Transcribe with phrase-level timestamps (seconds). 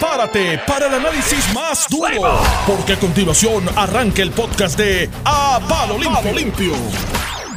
[0.00, 5.98] prepárate para el análisis más duro, porque a continuación arranca el podcast de A Palo
[5.98, 6.32] Limpio.
[6.32, 6.72] Limpio.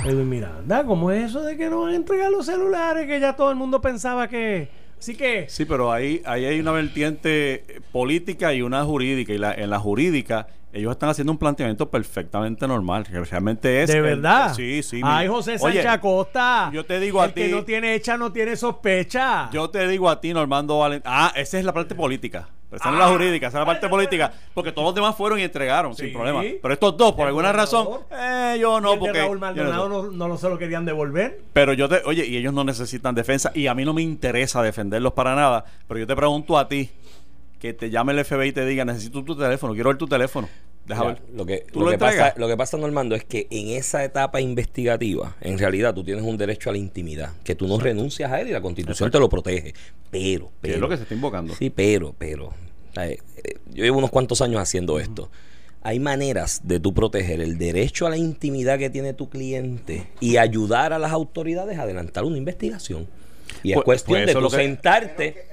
[0.04, 3.34] Edwin Miranda, ¿cómo es eso de que no van a entregar los celulares que ya
[3.36, 4.83] todo el mundo pensaba que...
[5.04, 5.48] Así que...
[5.50, 9.34] Sí, pero ahí, ahí hay una vertiente política y una jurídica.
[9.34, 13.04] Y la, en la jurídica, ellos están haciendo un planteamiento perfectamente normal.
[13.06, 13.90] Que realmente es.
[13.90, 14.54] ¿De el- verdad?
[14.54, 15.02] sí, sí.
[15.04, 16.70] Ay, mi- José Sánchez Acosta.
[16.74, 19.50] yo te digo a el que ti- no tiene hecha no tiene sospecha.
[19.52, 21.04] Yo te digo a ti, Normando Valentín.
[21.14, 22.48] Ah, esa es la parte política.
[22.74, 24.34] Pero esa no es la jurídica, esa es la parte política.
[24.56, 26.06] Porque todos los demás fueron y entregaron Sí.
[26.06, 26.42] sin problema.
[26.60, 29.20] Pero estos dos, por alguna razón, eh, yo no, porque.
[29.20, 31.40] Raúl Maldonado no, no, no se lo querían devolver.
[31.54, 34.64] Pero yo te, oye, y ellos no necesitan defensa y a mí no me interesa
[34.64, 36.90] defenderlos para nada, pero yo te pregunto a ti
[37.60, 40.50] que te llame el FBI y te diga, necesito tu teléfono, quiero ver tu teléfono.
[40.86, 41.24] Deja Mira, ver.
[41.34, 44.42] Lo que, ¿Tú lo, que pasa, lo que pasa, Normando, es que en esa etapa
[44.42, 48.42] investigativa, en realidad tú tienes un derecho a la intimidad, que tú no renuncias a
[48.42, 49.74] él y la constitución te lo protege.
[50.12, 50.74] Pero, pero.
[50.76, 51.56] es lo que se está invocando.
[51.56, 52.52] Sí, pero, pero.
[52.98, 55.30] eh, eh, Yo llevo unos cuantos años haciendo esto.
[55.86, 60.38] Hay maneras de tú proteger el derecho a la intimidad que tiene tu cliente y
[60.38, 63.08] ayudar a las autoridades a adelantar una investigación.
[63.64, 65.46] Y es Pues- cuestión pues de tú que- sentarte.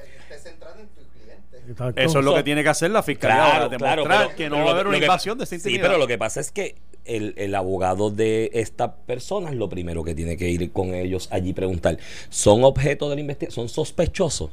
[1.96, 4.70] Eso es lo que tiene que hacer la fiscalía ahora, demostrar pero- que no va
[4.70, 5.82] a haber una que- invasión de Sí, intimidad.
[5.82, 10.04] pero lo que pasa es que el, el abogado de esta persona es lo primero
[10.04, 11.98] que tiene que ir con ellos allí preguntar,
[12.28, 13.68] ¿son objeto de la investigación?
[13.68, 14.50] ¿Son sospechosos?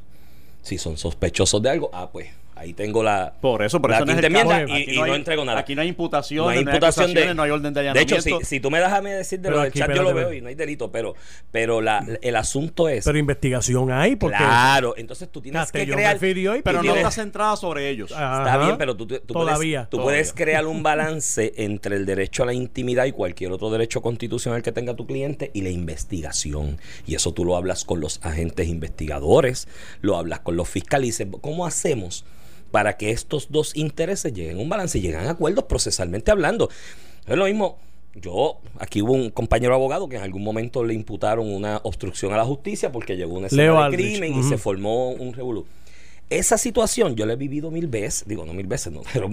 [0.62, 2.28] Si son sospechosos de algo, ah, pues
[2.60, 4.74] ahí tengo la, Por eso, por la eso no es enmienda caso.
[4.78, 5.60] y, no entrego nada.
[5.60, 8.30] aquí no hay imputación, no hay imputación de, no hay orden de De hecho, si,
[8.30, 8.46] allanamiento.
[8.46, 10.42] si tú me dejas a mí decir de lo del chat, yo lo veo y
[10.42, 11.16] no hay delito, pero,
[11.52, 13.06] pero la, el asunto es...
[13.06, 14.38] Pero investigación hay porque...
[14.38, 16.14] claro, entonces tú tienes que crear...
[16.14, 18.12] refirió y Pero tú no tienes- está centrada sobre ellos.
[18.12, 18.38] Ajá.
[18.44, 19.80] Está bien, pero tú, tú Todavía.
[19.82, 20.04] puedes, tú Todavía.
[20.14, 24.62] puedes crear un balance entre el derecho a la intimidad y cualquier otro derecho constitucional
[24.62, 26.78] que tenga tu cliente y la investigación.
[27.06, 29.68] Y eso tú lo hablas con los agentes investigadores,
[30.02, 32.26] lo hablas con los fiscales y dices, ¿cómo hacemos
[32.72, 36.70] para que estos dos intereses lleguen a un balance y lleguen a acuerdos procesalmente hablando?
[37.26, 37.78] Es lo mismo.
[38.16, 42.38] Yo, aquí hubo un compañero abogado que en algún momento le imputaron una obstrucción a
[42.38, 44.18] la justicia porque llegó una escena Leo de Aldrich.
[44.20, 45.66] crimen y se formó un revolú.
[46.30, 49.30] Esa situación yo la he vivido mil veces, digo, no mil veces, no, pero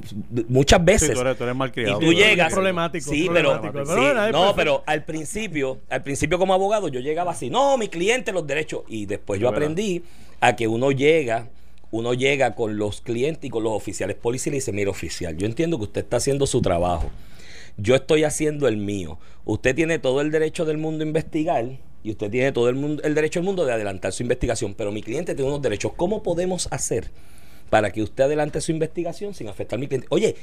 [0.48, 1.14] muchas Sí, veces.
[1.14, 1.96] tú eres, tú eres malcriado.
[2.00, 2.52] Y tú eres llegas.
[2.52, 3.72] problemático, Sí, problemático.
[3.72, 3.86] pero,
[4.26, 8.32] sí, no, pero al principio, al principio como abogado, yo llegaba así, no, mi cliente,
[8.32, 8.82] los derechos.
[8.86, 10.04] Y después yo aprendí
[10.40, 11.48] a que uno llega,
[11.94, 15.46] uno llega con los clientes y con los oficiales policiales y dice, mire, oficial, yo
[15.46, 17.08] entiendo que usted está haciendo su trabajo.
[17.76, 19.20] Yo estoy haciendo el mío.
[19.44, 21.64] Usted tiene todo el derecho del mundo a investigar
[22.02, 24.90] y usted tiene todo el, mundo, el derecho del mundo de adelantar su investigación, pero
[24.90, 25.92] mi cliente tiene unos derechos.
[25.94, 27.12] ¿Cómo podemos hacer
[27.70, 30.08] para que usted adelante su investigación sin afectar a mi cliente?
[30.10, 30.34] Oye,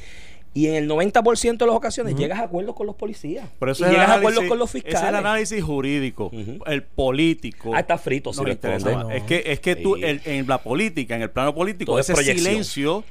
[0.53, 3.47] y en el 90% de las ocasiones llegas a acuerdos con los policías.
[3.59, 5.09] Pero eso y es el llegas a acuerdos con los ese Es fiscales.
[5.09, 6.31] el análisis jurídico.
[6.65, 7.71] El político.
[7.73, 8.77] Ah, está frito, no si le responde.
[8.77, 9.03] interesa.
[9.03, 9.11] No.
[9.11, 12.09] Es que, es que tú, el- en la política, en el plano político, Todo es
[12.09, 13.03] ese silencio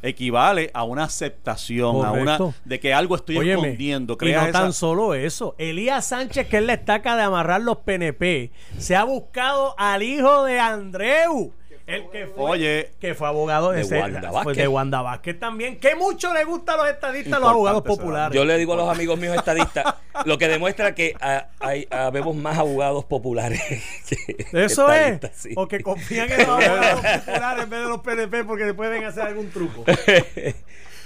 [0.00, 4.16] equivale a una aceptación, a una de que algo estoy Óyeme, escondiendo.
[4.20, 5.54] y no esa- tan solo eso.
[5.58, 10.44] Elías Sánchez, que es la estaca de amarrar los PNP, se ha buscado al hijo
[10.44, 11.52] de Andreu.
[11.88, 12.90] El que fue, Oye.
[13.00, 14.20] que fue abogado de, De ese- Wanda
[14.54, 15.80] de Wanda Vázquez también.
[15.80, 18.36] Que mucho le gusta a los estadistas, a los Importante abogados populares.
[18.36, 19.94] Yo le digo a los amigos míos estadistas,
[20.26, 21.14] lo que demuestra que
[21.60, 23.60] hay, habemos más abogados populares.
[24.50, 25.18] que Eso es.
[25.34, 25.50] sí.
[25.56, 29.04] O que confían en los abogados populares en vez de los PNP porque le pueden
[29.04, 29.84] hacer algún truco.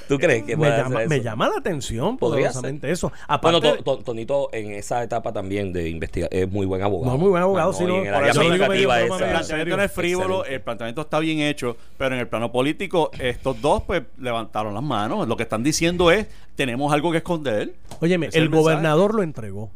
[0.09, 3.09] ¿Tú crees que me, puede llama, hacer me llama la atención Podría poderosamente eso.
[3.09, 7.13] Bueno, Aparte, To- To- Tonito en esa etapa también de investigar es muy buen abogado.
[7.13, 10.55] No, muy buen abogado, No, sí, y no, en el planteamiento no es frívolo, Excelente.
[10.55, 14.83] el planteamiento está bien hecho, pero en el plano político estos dos pues levantaron las
[14.83, 15.27] manos.
[15.29, 17.75] Lo que están diciendo es, tenemos algo que esconder.
[18.01, 19.71] óyeme, el el gobernador lo entregó.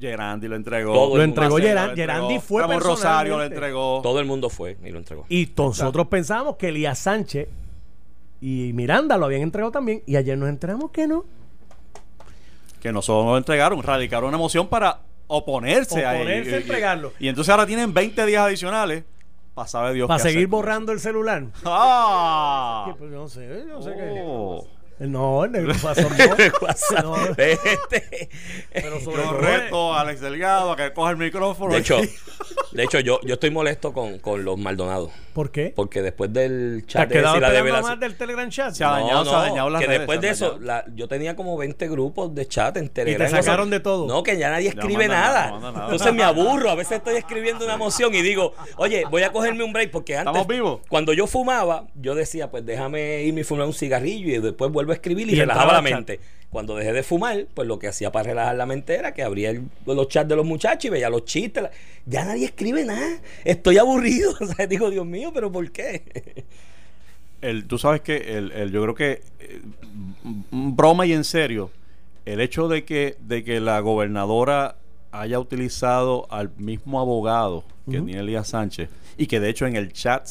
[0.00, 0.92] Gerandi lo entregó.
[0.92, 4.00] Todo Lo entregó Gerandi entregó, fue Rosario lo entregó.
[4.02, 5.24] Todo el mundo fue y lo entregó.
[5.28, 7.48] Y nosotros pensábamos que Elías Sánchez
[8.42, 10.02] y Miranda lo habían entregado también.
[10.04, 11.24] Y ayer nos enteramos que no.
[12.80, 14.98] que nosotros lo entregaron, radicaron una moción para
[15.28, 16.56] oponerse, a Oponerse ello.
[16.56, 17.12] a entregarlo.
[17.18, 19.04] Y, entonces ahora tienen 20 días adicionales
[19.54, 21.44] para saber Dios Para hacer seguir borrando el celular.
[21.64, 22.92] ¡Ah!
[22.98, 24.66] Pues yo no sé, yo no sé Oh.
[24.98, 25.06] qué.
[25.06, 26.02] No, el negro pasó
[27.02, 27.16] no.
[27.16, 28.28] No, Este,
[28.72, 31.72] pero sobre Yo reto a Alex Delgado a que coja el micrófono.
[31.74, 31.96] de hecho,
[32.72, 35.10] de hecho yo, yo estoy molesto con, con los Maldonados.
[35.32, 35.72] ¿Por qué?
[35.74, 37.90] Porque después del ¿Te has chat de ese quedado y la develación.
[37.90, 38.74] más del Telegram chat?
[38.74, 41.34] Se ha dañado, se ha dañado las que redes, después de eso, la- yo tenía
[41.36, 43.30] como 20 grupos de chat en Y Telegram.
[43.30, 44.06] te sacaron de todo.
[44.06, 45.68] No, que ya nadie escribe nada, no.
[45.68, 46.70] Entonces me aburro.
[46.70, 50.16] A veces estoy escribiendo una moción y digo, oye, voy a cogerme un break porque
[50.16, 50.30] antes.
[50.32, 50.80] ¿Estamos vivos?
[50.88, 54.92] Cuando yo fumaba, yo decía, pues déjame irme y fumar un cigarrillo y después vuelvo
[54.92, 56.20] a escribir y, Y relajaba la mente.
[56.52, 59.50] Cuando dejé de fumar, pues lo que hacía para relajar la mente era que abría
[59.50, 61.62] el- los chats de los muchachos y veía los chistes.
[61.64, 61.70] la-
[62.06, 63.20] Ya nadie escribe nada.
[63.44, 64.34] Estoy aburrido.
[64.40, 66.02] O sea, digo, Dios mío, pero ¿por qué?
[67.40, 69.60] el, tú sabes que el, el- yo creo que eh,
[70.50, 71.70] broma y en serio,
[72.24, 74.76] el hecho de que, de que la gobernadora
[75.10, 78.88] haya utilizado al mismo abogado que tiene Elías Sánchez
[79.18, 80.26] y que de hecho en el chat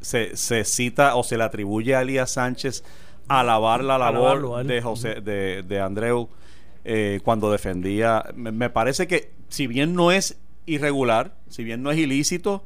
[0.00, 2.82] se, se cita o se le atribuye a Elías Sánchez
[3.28, 4.64] alabar la labor Alabarlo.
[4.64, 6.28] de José de, de Andreu
[6.84, 8.24] eh, cuando defendía.
[8.34, 12.62] Me, me parece que si bien no es irregular si bien no es ilícito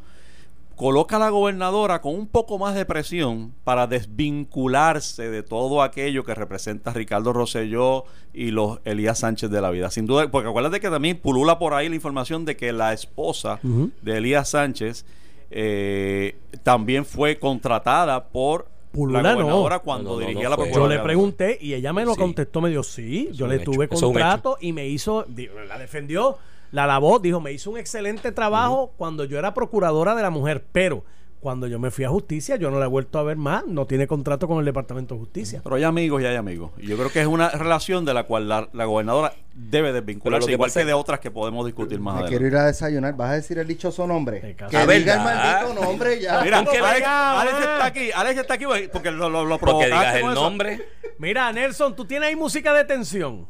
[0.74, 6.24] coloca a la gobernadora con un poco más de presión para desvincularse de todo aquello
[6.24, 9.90] que representa a Ricardo Rosselló y los Elías Sánchez de la vida.
[9.90, 13.60] Sin duda, porque acuérdate que también pulula por ahí la información de que la esposa
[13.62, 15.04] de Elías Sánchez
[15.50, 19.36] eh, también fue contratada por Pulula la no.
[19.36, 20.70] gobernadora cuando No, no, no, dirigía no la.
[20.70, 22.20] Yo le pregunté y ella me lo Sí.
[22.20, 25.24] contestó, me dijo, sí, yo le tuve hecho, contrato y me hizo,
[25.68, 26.36] la defendió,
[26.72, 30.64] la lavó, dijo, me hizo un excelente trabajo cuando yo era procuradora de la mujer,
[30.72, 31.04] pero
[31.42, 33.84] cuando yo me fui a justicia, yo no la he vuelto a ver más, no
[33.86, 35.60] tiene contrato con el Departamento de Justicia.
[35.64, 36.70] Pero hay amigos y hay amigos.
[36.78, 40.46] Y yo creo que es una relación de la cual la, la gobernadora debe desvincularse,
[40.46, 42.38] que igual pasa que de otras que podemos discutir más Me adelante.
[42.38, 43.16] quiero ir a desayunar.
[43.16, 44.40] ¿Vas a decir el dichoso nombre?
[44.40, 46.40] Que Ah, diga el maldito nombre ya.
[46.44, 47.44] Mira, Tengo Alex, ah.
[47.60, 50.42] está aquí, Alex está aquí porque lo, lo, lo Porque digas con el eso.
[50.42, 50.86] nombre.
[51.18, 53.48] Mira, Nelson, tú tienes ahí música de tensión.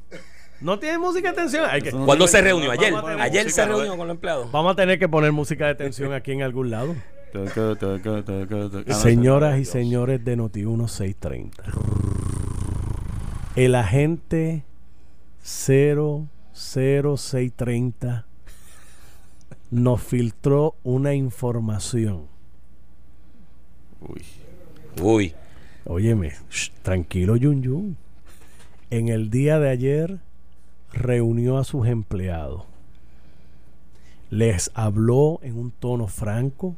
[0.63, 1.67] ¿No tienes música de tensión?
[1.69, 2.71] Hay que- ¿Cuándo tiene- se reunió?
[2.71, 2.95] Ayer.
[2.95, 4.51] a Ayer música, se reunió con los empleados.
[4.51, 6.95] Vamos a tener que poner música de tensión aquí en algún lado.
[8.89, 11.65] Señoras y señores de Noti 1630.
[13.57, 14.65] El agente
[15.43, 18.27] 00630
[19.71, 22.27] nos filtró una información.
[24.01, 24.23] Uy.
[25.01, 25.35] Uy.
[25.85, 26.33] Óyeme,
[26.83, 27.97] tranquilo Yun Yun.
[28.91, 30.21] En el día de ayer
[30.93, 32.65] reunió a sus empleados.
[34.31, 36.77] Les habló en un tono franco.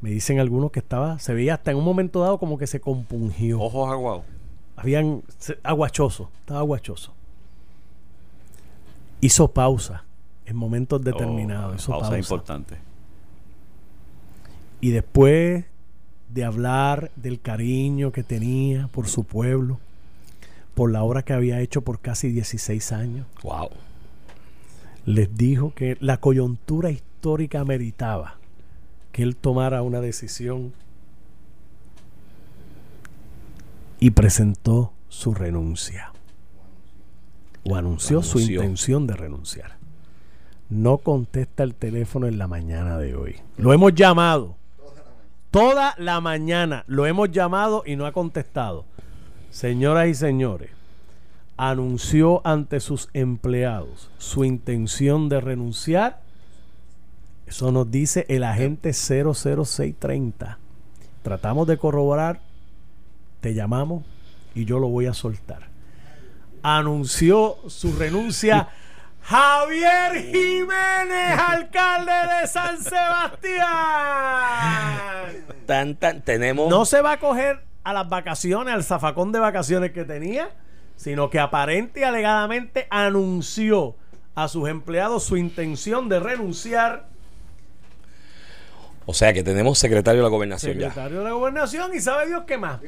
[0.00, 2.80] Me dicen algunos que estaba, se veía hasta en un momento dado como que se
[2.80, 3.60] compungió.
[3.60, 4.24] Ojos aguados.
[4.76, 7.12] Habían se- aguachoso, estaba aguachoso.
[9.20, 10.04] Hizo pausa
[10.46, 11.72] en momentos determinados.
[11.72, 12.18] Oh, hizo pausa pausa.
[12.18, 12.76] importante.
[14.80, 15.64] Y después
[16.28, 19.78] de hablar del cariño que tenía por su pueblo,
[20.74, 23.70] por la obra que había hecho por casi 16 años, Wow.
[25.06, 28.36] les dijo que la coyuntura histórica meritaba
[29.18, 30.72] que él tomara una decisión
[33.98, 36.12] y presentó su renuncia.
[37.64, 38.62] O anunció su Anunció.
[38.62, 39.72] intención de renunciar.
[40.70, 43.34] No contesta el teléfono en la mañana de hoy.
[43.56, 44.54] Lo hemos llamado.
[45.50, 48.84] Toda la mañana lo hemos llamado y no ha contestado.
[49.50, 50.70] Señoras y señores,
[51.56, 56.27] anunció ante sus empleados su intención de renunciar.
[57.48, 60.58] Eso nos dice el agente 00630.
[61.22, 62.40] Tratamos de corroborar,
[63.40, 64.04] te llamamos
[64.54, 65.62] y yo lo voy a soltar.
[66.62, 68.68] Anunció su renuncia
[69.22, 73.66] Javier Jiménez, alcalde de San Sebastián.
[75.64, 76.68] Tan, tan, tenemos.
[76.68, 80.50] No se va a coger a las vacaciones, al zafacón de vacaciones que tenía,
[80.96, 83.96] sino que aparente y alegadamente anunció
[84.34, 87.07] a sus empleados su intención de renunciar
[89.10, 90.88] O sea que tenemos secretario de la gobernación ya.
[90.88, 92.78] secretario de la gobernación y sabe Dios qué más.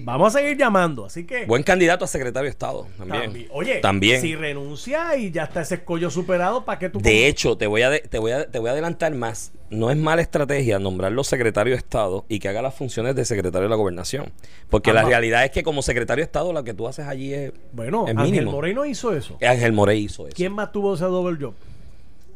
[0.00, 3.22] Vamos a seguir llamando, así que Buen candidato a secretario de Estado también.
[3.22, 4.20] también- oye, también.
[4.20, 7.82] si renuncia y ya está ese escollo superado, ¿para qué tú De hecho, te voy,
[7.82, 9.52] a de- te, voy a, te voy a adelantar más.
[9.70, 13.66] No es mala estrategia nombrarlo secretario de Estado y que haga las funciones de secretario
[13.66, 14.32] de la gobernación.
[14.68, 17.52] Porque la realidad es que como secretario de Estado lo que tú haces allí es...
[17.70, 18.50] Bueno, es Ángel mínimo.
[18.50, 19.38] Moreno hizo eso.
[19.40, 20.34] Ángel Morey hizo eso.
[20.34, 21.54] ¿Quién más tuvo ese double job?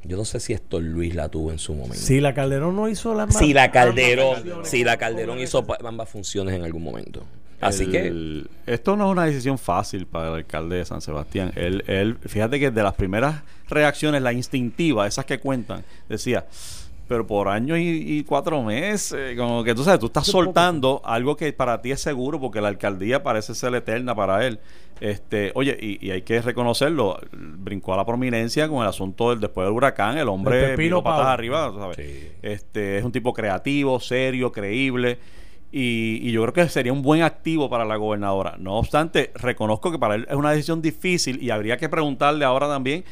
[0.05, 1.97] Yo no sé si esto Luis la tuvo en su momento.
[1.97, 4.97] Si la Calderón no hizo las Si la Calderón, si la.
[4.97, 7.25] Calderón hizo ambas funciones en algún momento.
[7.61, 11.53] Así que Esto no es una decisión fácil para el alcalde de San Sebastián.
[11.57, 16.47] Él, él, fíjate que de las primeras reacciones, la instintiva, esas que cuentan, decía,
[17.11, 20.45] pero por año y, y cuatro meses, como que tú sabes, tú estás poco.
[20.45, 24.61] soltando algo que para ti es seguro, porque la alcaldía parece ser eterna para él.
[25.01, 29.41] Este, oye, y, y hay que reconocerlo, brincó a la prominencia con el asunto del
[29.41, 31.97] después del huracán, el hombre vino patas arriba, ¿sabes?
[31.97, 32.29] Sí.
[32.43, 35.19] Este, es un tipo creativo, serio, creíble.
[35.73, 38.55] Y, y yo creo que sería un buen activo para la gobernadora.
[38.57, 42.69] No obstante, reconozco que para él es una decisión difícil y habría que preguntarle ahora
[42.69, 43.05] también.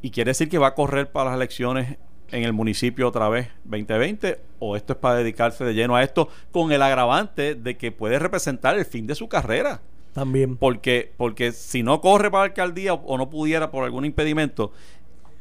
[0.00, 1.98] ¿Y quiere decir que va a correr para las elecciones
[2.32, 4.40] en el municipio otra vez 2020?
[4.58, 8.18] ¿O esto es para dedicarse de lleno a esto con el agravante de que puede
[8.18, 9.80] representar el fin de su carrera?
[10.12, 10.56] También.
[10.56, 14.72] Porque, porque si no corre para la alcaldía o, o no pudiera por algún impedimento,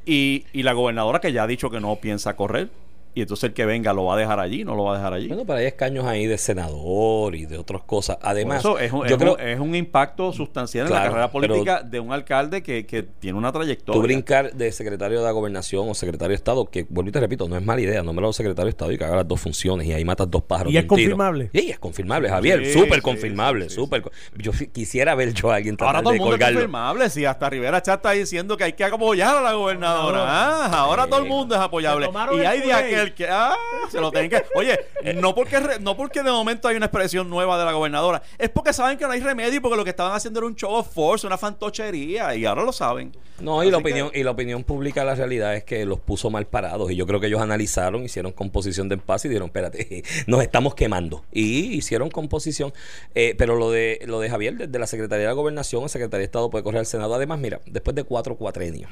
[0.06, 2.70] y, y la gobernadora que ya ha dicho que no piensa correr,
[3.14, 5.14] y entonces el que venga lo va a dejar allí, no lo va a dejar
[5.14, 5.28] allí.
[5.28, 8.18] Bueno, pero hay escaños ahí de senador y de otras cosas.
[8.18, 11.04] Por Además, eso es un, yo es creo un- es un impacto sustancial en la
[11.04, 14.00] carrera política de un alcalde que, que tiene una trayectoria.
[14.00, 17.20] tú brincar de secretario de la gobernación o secretario de Estado, que vuelvo y te
[17.20, 19.28] repito, no es mala idea, no me lo secretario de Estado y que haga las
[19.28, 20.72] dos funciones y ahí matas dos pájaros.
[20.74, 21.50] ¿Y es confirmable?
[21.54, 24.04] Sí, es confirmable, Javier, Sí, súper sí, confirmable, sí, súper.
[24.38, 27.10] Yo quisiera ver yo a alguien Ahora tratar todo el de mundo es confirmable.
[27.10, 30.24] Si hasta Rivera Chat está diciendo que hay que apoyar a la gobernadora.
[30.26, 32.10] Ah, ahora todo el mundo es apoyable.
[32.34, 33.01] Y hay de culé.
[33.14, 33.28] Que.
[33.30, 33.56] Ah,
[33.92, 34.44] se lo tienen que.
[34.56, 34.80] Oye,
[35.16, 38.22] no porque, re- no porque de momento hay una expresión nueva de la gobernadora.
[38.38, 40.56] Es porque saben que no hay remedio y porque lo que estaban haciendo era un
[40.56, 42.36] show of force, una fantochería.
[42.36, 43.12] Y ahora lo saben.
[43.40, 46.30] No, y la que- opinión, y la opinión pública, la realidad es que los puso
[46.30, 46.92] mal parados.
[46.92, 50.76] Y yo creo que ellos analizaron, hicieron composición de paz y dijeron, espérate, nos estamos
[50.76, 51.26] quemando.
[51.32, 52.74] Y hicieron composición.
[53.16, 56.20] Eh, pero lo de lo de Javier, desde la Secretaría de la Gobernación, la Secretaría
[56.20, 57.16] de Estado puede correr al Senado.
[57.16, 58.90] Además, mira, después de cuatro cuatrenios,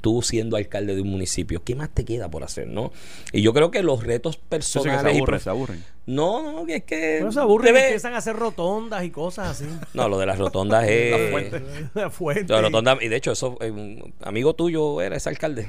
[0.00, 2.92] tú siendo alcalde de un municipio, ¿qué más te queda por hacer, no?
[3.32, 5.84] Y yo creo que los retos que personales se y aburren, se aburren.
[6.10, 9.48] No, no, que es que Pero se aburren y empiezan a hacer rotondas y cosas
[9.50, 9.66] así.
[9.94, 11.32] No, lo de las rotondas es
[11.94, 12.52] La fuente.
[12.52, 15.68] la rotonda- y de hecho, eso, eh, un amigo tuyo era ese alcalde.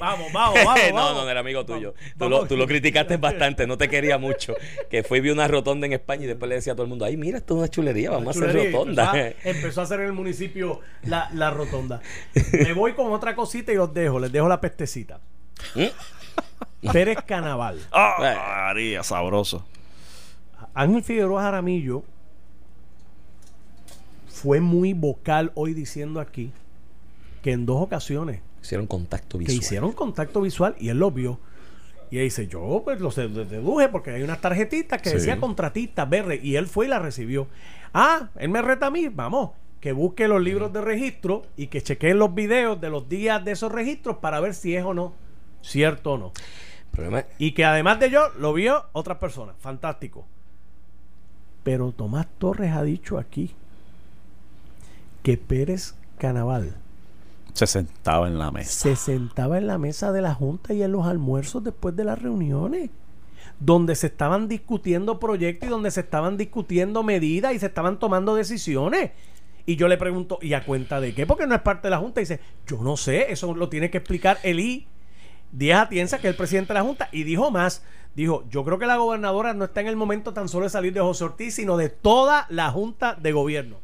[0.00, 1.14] Vamos, vamos, vamos, no, vamos.
[1.16, 1.94] no, no era amigo tuyo.
[1.94, 4.54] Vamos, Tú, lo, tú lo criticaste bastante, no te quería mucho.
[4.90, 6.88] Que fue y vi una rotonda en España y después le decía a todo el
[6.88, 9.12] mundo, ay, mira, esto es una chulería, vamos a hacer rotonda.
[9.18, 12.00] Empezó a, empezó a hacer en el municipio la, la rotonda.
[12.52, 14.18] Me voy con otra cosita y los dejo.
[14.20, 15.20] Les dejo la pestecita.
[15.74, 15.84] ¿Mm?
[16.92, 17.80] Pérez Canaval.
[17.92, 18.16] Ah,
[18.68, 19.64] María, sabroso.
[20.74, 22.02] Ángel Figueroa Jaramillo
[24.28, 26.50] fue muy vocal hoy diciendo aquí
[27.42, 29.58] que en dos ocasiones Hicieron contacto que visual.
[29.60, 31.40] hicieron contacto visual y él lo vio.
[32.12, 35.16] Y él dice, yo pues lo deduje porque hay unas tarjetitas que Sí.
[35.16, 37.48] decía contratista verde y él fue y la recibió.
[37.92, 39.50] Ah, él me reta a mí, vamos,
[39.80, 43.50] que busque los libros de registro y que chequeen los videos de los días de
[43.52, 45.12] esos registros para ver si es o no
[45.62, 46.32] cierto o no.
[46.36, 49.56] El problema Y que además de yo, lo vio otras personas.
[49.58, 50.26] Fantástico.
[51.62, 53.54] Pero Tomás Torres ha dicho aquí
[55.22, 56.74] que Pérez Canaval
[57.54, 58.70] Se sentaba en la mesa.
[58.70, 62.20] se sentaba en la mesa de la Junta y en los almuerzos después de las
[62.20, 62.90] reuniones,
[63.60, 68.34] donde se estaban discutiendo proyectos y donde se estaban discutiendo medidas y se estaban tomando
[68.34, 69.12] decisiones.
[69.64, 71.24] Y yo le pregunto, ¿y a cuenta de qué?
[71.24, 72.20] Porque no es parte de la Junta.
[72.20, 74.88] Y dice, yo no sé, eso lo tiene que explicar Elí
[75.52, 77.82] Díaz Atienza, que es el presidente de la Junta, y dijo más.
[78.14, 80.92] Dijo, yo creo que la gobernadora no está en el momento tan solo de salir
[80.92, 83.80] de José Ortiz, sino de toda la Junta de Gobierno.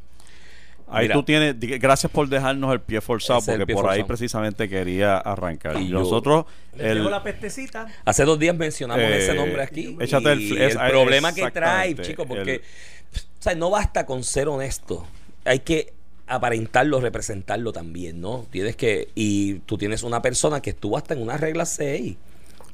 [0.91, 1.15] Ahí Mira.
[1.15, 5.77] tú tienes, gracias por dejarnos el pie forzado, porque pie por ahí precisamente quería arrancar.
[5.81, 6.45] Y nosotros,
[6.75, 7.87] Les el, dejo la pestecita.
[8.07, 9.97] Hace dos días mencionamos Eh, ese nombre aquí.
[10.01, 13.55] échate el y fl- es- el problema que trae, exactamente, chico, porque el- o sea,
[13.55, 15.07] no basta con ser honesto.
[15.45, 15.93] Hay que
[16.29, 18.47] aparentarlo, representarlo también, ¿no?
[18.51, 19.09] Tienes que.
[19.15, 22.17] Y tú tienes una persona que estuvo hasta en una regla 6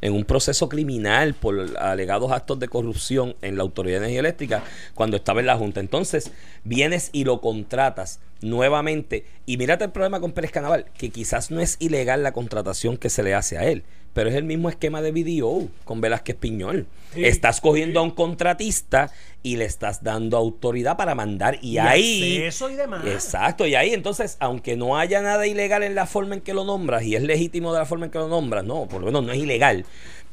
[0.04, 4.62] en un proceso criminal por alegados actos de corrupción en la Autoridad de Energía Eléctrica
[4.92, 5.80] cuando estaba en la Junta.
[5.80, 6.30] Entonces,
[6.62, 9.24] vienes y lo contratas nuevamente.
[9.46, 13.08] Y mírate el problema con Pérez Canaval, que quizás no es ilegal la contratación que
[13.08, 13.82] se le hace a él,
[14.12, 16.86] pero es el mismo esquema de BDO con Velázquez Piñol.
[17.14, 17.24] Sí.
[17.24, 19.10] Estás cogiendo a un contratista
[19.44, 22.36] y le estás dando autoridad para mandar y, Y ahí...
[22.38, 23.04] acceso y demás.
[23.06, 26.64] Exacto, y ahí entonces, aunque no haya nada ilegal en la forma en que lo
[26.64, 29.22] nombras y es legítimo de la forma en que lo nombras, no, por lo menos
[29.22, 29.84] no es ilegal.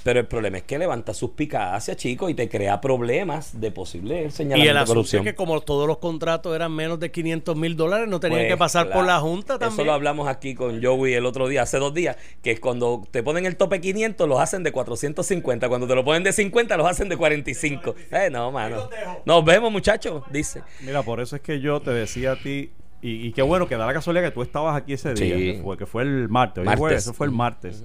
[0.03, 4.23] Pero el problema es que levanta suspicacia, chico, y te crea problemas de posible Y
[4.25, 5.23] el señalamiento de asunto es corrupción.
[5.23, 8.57] que como todos los contratos eran menos de 500 mil dólares, no tenían Pues, que
[8.57, 9.85] pasar por la Junta Eso también.
[9.85, 13.45] lo hablamos aquí con Joey el otro día, hace dos días, que cuando te ponen
[13.45, 17.07] el tope 500 los hacen de 450, cuando te lo ponen de 50 los hacen
[17.07, 17.93] de 45.
[18.09, 18.89] Eh, no, mano.
[19.25, 20.61] Nos vemos, muchachos, dice.
[20.81, 23.75] Mira, por eso es que yo te decía a ti, y, y qué bueno que
[23.75, 25.53] da la casualidad que tú estabas aquí ese día, Sí.
[25.57, 26.79] que, fue, que fue el martes, Martes.
[26.79, 27.83] jueves, eso fue el martes,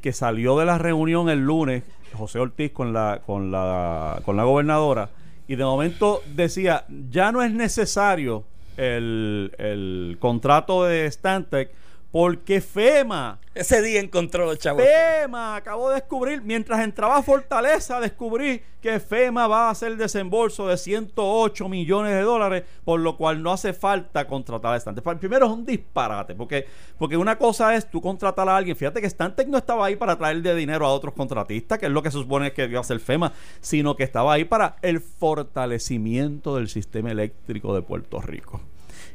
[0.00, 1.82] que salió de la reunión el lunes
[2.14, 5.10] José Ortiz con la, con la, con la gobernadora,
[5.46, 8.44] y de momento decía, ya no es necesario
[8.76, 11.70] el, el contrato de Stantec
[12.10, 14.82] porque FEMA Ese día encontró los chavos.
[14.82, 20.68] FEMA, acabo de descubrir, mientras entraba a Fortaleza, descubrí que FEMA va a hacer desembolso
[20.68, 25.18] de 108 millones de dólares, por lo cual no hace falta contratar a Stantec.
[25.18, 29.10] Primero es un disparate, porque, porque una cosa es tú contratar a alguien, fíjate que
[29.10, 32.18] Stantec no estaba ahí para traerle dinero a otros contratistas, que es lo que se
[32.18, 37.10] supone que iba a hacer FEMA, sino que estaba ahí para el fortalecimiento del sistema
[37.10, 38.62] eléctrico de Puerto Rico.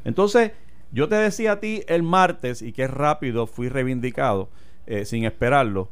[0.03, 0.51] Entonces,
[0.93, 4.50] yo te decía a ti el martes, y que rápido fui reivindicado,
[4.85, 5.89] eh, sin esperarlo,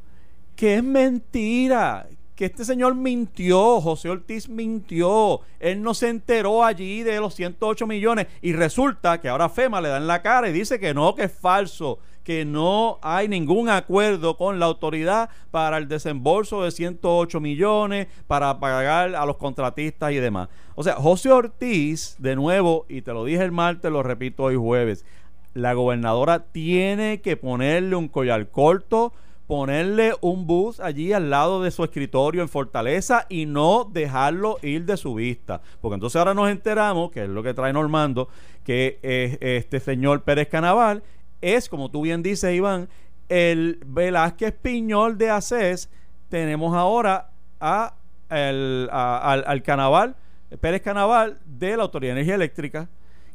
[0.56, 7.04] que es mentira, que este señor mintió, José Ortiz mintió, él no se enteró allí
[7.04, 10.54] de los 108 millones y resulta que ahora FEMA le da en la cara y
[10.54, 15.78] dice que no, que es falso, que no hay ningún acuerdo con la autoridad para
[15.78, 20.50] el desembolso de 108 millones para pagar a los contratistas y demás.
[20.76, 24.56] O sea, José Ortiz, de nuevo, y te lo dije el martes, lo repito hoy
[24.56, 25.06] jueves,
[25.54, 29.12] la gobernadora tiene que ponerle un collar corto,
[29.48, 34.86] ponerle un bus allí al lado de su escritorio en Fortaleza y no dejarlo ir
[34.86, 35.62] de su vista.
[35.82, 38.30] Porque entonces ahora nos enteramos, que es lo que trae Normando,
[38.64, 41.04] que eh, este señor Pérez Canaval
[41.42, 42.88] es, como tú bien dices, Iván,
[43.30, 45.90] el Velázquez Piñol de ACES.
[46.30, 47.96] Tenemos ahora a
[48.30, 50.16] el, al, al Canaval,
[50.62, 52.90] Pérez Canaval de la Autoridad de Energía Eléctrica,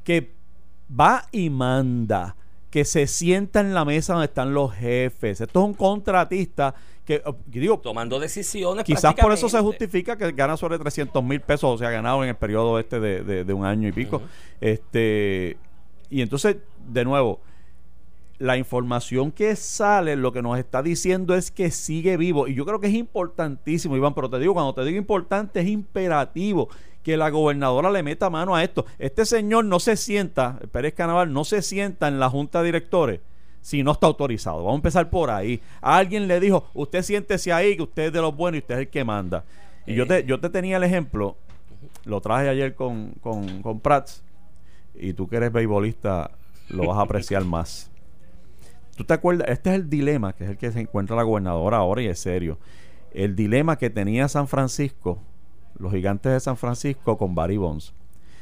[0.04, 0.32] que
[0.88, 2.36] va y manda,
[2.70, 5.40] que se sienta en la mesa donde están los jefes.
[5.40, 7.22] Esto es un contratista que,
[7.52, 8.84] que digo, Tomando decisiones.
[8.84, 12.22] quizás por eso se justifica que gana sobre 300 mil pesos, o sea, ha ganado
[12.25, 14.22] en el periodo este de, de- de un año y pico.
[14.60, 15.56] Este
[16.10, 16.56] Y entonces,
[16.88, 17.40] de nuevo,
[18.38, 22.49] la información que sale lo que nos está diciendo es que sigue vivo.
[22.49, 25.69] Y yo creo que es importantísimo, Iván, pero te digo, cuando te digo importante, es
[25.69, 26.69] imperativo
[27.02, 28.85] que la gobernadora le meta mano a esto.
[28.99, 33.21] Este señor no se sienta, Pérez Canaval, no se sienta en la junta de directores
[33.61, 34.59] si no está autorizado.
[34.59, 35.61] Vamos a empezar por ahí.
[35.81, 38.81] Alguien le dijo, usted siéntese ahí, que usted es de los buenos y usted es
[38.83, 39.45] el que manda.
[39.87, 41.37] Y yo, te, yo te tenía el ejemplo,
[42.05, 44.23] lo traje ayer con, con, con Prats,
[44.95, 46.31] y tú que eres beisbolista
[46.69, 47.90] lo vas a apreciar más.
[48.97, 49.49] ¿Tú te acuerdas?
[49.50, 52.19] Este es el dilema, que es el que se encuentra la gobernadora ahora y es
[52.19, 52.59] serio.
[53.12, 55.19] El dilema que tenía San Francisco,
[55.79, 57.95] los gigantes de San Francisco con Barry Bonds,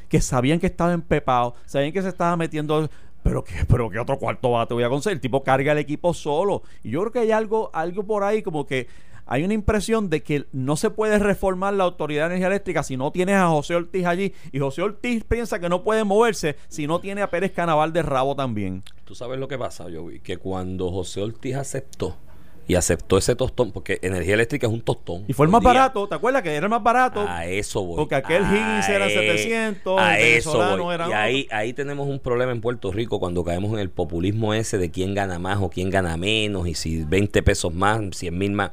[0.09, 2.89] que sabían que estaba empepado, sabían que se estaba metiendo,
[3.25, 5.17] pero que, pero que otro cuarto bate voy a conseguir.
[5.17, 6.63] El tipo carga el equipo solo.
[6.85, 8.87] Y yo creo que hay algo, algo por ahí como que
[9.27, 12.97] hay una impresión de que no se puede reformar la Autoridad de Energía Eléctrica si
[12.97, 14.33] no tienes a José Ortiz allí.
[14.53, 18.03] Y José Ortiz piensa que no puede moverse si no tiene a Pérez Canaval de
[18.03, 18.83] rabo también.
[19.05, 22.17] Tú sabes lo que pasa, vi que cuando José Ortiz aceptó
[22.67, 25.25] y aceptó ese tostón, porque energía eléctrica es un tostón.
[25.29, 25.69] Y fue el más día.
[25.73, 27.25] barato, ¿te acuerdas que era el más barato?
[27.27, 27.97] A eso voy.
[27.97, 30.95] Porque aquel Higgins era A e- 700, a el eso voy.
[30.95, 34.55] era Y ahí, ahí tenemos un problema en Puerto Rico cuando caemos en el populismo
[34.55, 38.37] ese de quién gana más o quién gana menos, y si 20 pesos más, 100
[38.39, 38.71] mil más.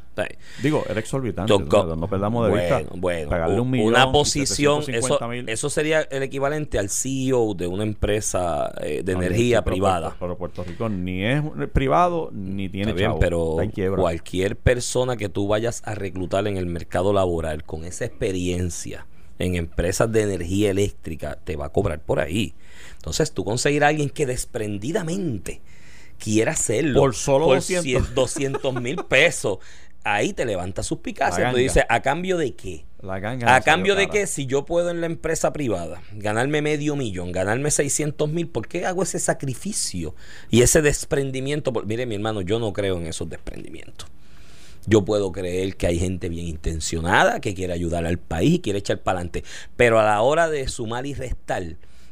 [0.62, 1.52] Digo, era exorbitante.
[1.52, 2.94] No, no perdamos de bueno, vista.
[2.96, 7.68] Bueno, Pagarle un millón, una posición, 750 eso, eso sería el equivalente al CEO de
[7.68, 10.16] una empresa eh, de No, energía privada.
[10.20, 11.42] Pero Puerto Rico ni es
[11.74, 13.20] privado ni tiene Está bien, chavo.
[13.20, 14.02] pero Está en quiebra.
[14.02, 19.06] cualquier persona que tú vayas a reclutar en el mercado laboral con esa experiencia
[19.42, 22.54] en empresas de energía eléctrica te va a cobrar por ahí.
[22.96, 25.62] Entonces, tú conseguir a alguien que desprendidamente
[26.20, 28.14] quiera hacerlo Por solo 200.
[28.14, 29.60] 200 mil pesos,
[30.04, 31.52] ahí te levanta La suspicacia.
[31.52, 32.86] Tú dices, ¿a cambio de qué?
[33.02, 34.12] La ganga A cambio de cara.
[34.20, 38.68] que si yo puedo en la empresa privada ganarme medio millón, ganarme 600 mil, ¿por
[38.68, 40.14] qué hago ese sacrificio
[40.50, 41.74] y ese desprendimiento?
[41.74, 44.08] Por- mire, mi hermano, yo no creo en esos desprendimientos.
[44.88, 48.80] Yo puedo creer que hay gente bien intencionada que quiere ayudar al país y quiere
[48.80, 49.44] echar para adelante.
[49.76, 51.64] Pero a la hora de sumar y restar,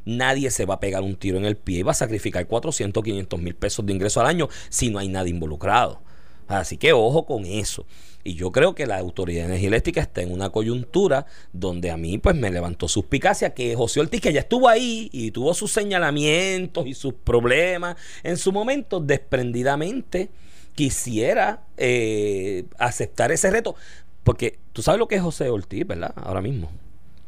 [0.05, 3.03] nadie se va a pegar un tiro en el pie y va a sacrificar 400,
[3.03, 6.01] 500 mil pesos de ingreso al año si no hay nada involucrado.
[6.49, 7.85] Así que ojo con eso.
[8.23, 11.95] Y yo creo que la Autoridad de Energía Eléctrica está en una coyuntura donde a
[11.95, 15.71] mí pues me levantó suspicacia que José Ortiz, que ya estuvo ahí y tuvo sus
[15.71, 20.29] señalamientos y sus problemas, en su momento desprendidamente
[20.73, 23.75] quisiera eh, aceptar ese reto.
[24.23, 26.13] Porque tú sabes lo que es José Ortiz, ¿verdad?
[26.15, 26.71] Ahora mismo.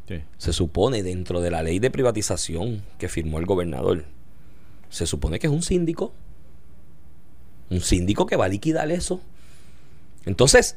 [0.07, 0.15] Sí.
[0.37, 4.03] Se supone dentro de la ley de privatización que firmó el gobernador,
[4.89, 6.11] se supone que es un síndico.
[7.71, 9.19] Un síndico que va a liquidar eso.
[10.25, 10.75] Entonces,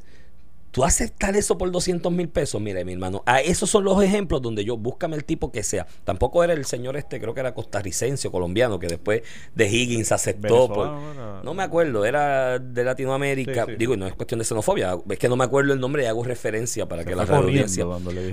[0.70, 4.40] tú aceptar eso por 200 mil pesos, mire, mi hermano, a esos son los ejemplos
[4.42, 5.87] donde yo, búscame el tipo que sea.
[6.04, 9.22] Tampoco era el señor este, creo que era costarricense o colombiano, que después
[9.54, 10.68] de Higgins aceptó.
[10.68, 13.66] por- era- no me acuerdo, era de Latinoamérica.
[13.66, 13.76] Sí, sí.
[13.76, 16.07] Digo, y no es cuestión de xenofobia, es que no me acuerdo el nombre y
[16.07, 17.85] hago referencia para Se que la radioaudiencia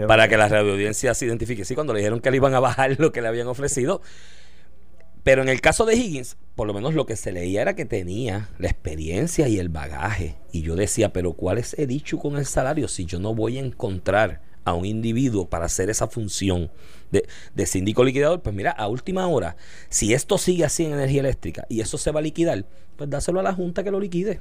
[0.08, 1.66] para que- que la radioaudiencia se identifique.
[1.66, 4.02] Sí, cuando le dijeron que le iban a bajar lo que le habían ofrecido.
[5.24, 7.86] Pero en el caso de Higgins, por lo menos lo que se leía era que
[7.86, 10.38] tenía la experiencia y el bagaje.
[10.52, 13.58] Y yo decía, pero ¿cuál es el dicho con el salario si yo no voy
[13.58, 16.72] a encontrar a un individuo para hacer esa función
[17.12, 18.42] de, de síndico liquidador?
[18.42, 19.58] Pues mira, a última hora,
[19.90, 23.40] si esto sigue así en energía eléctrica y eso se va a liquidar, pues dáselo
[23.40, 24.40] a la Junta que lo liquide.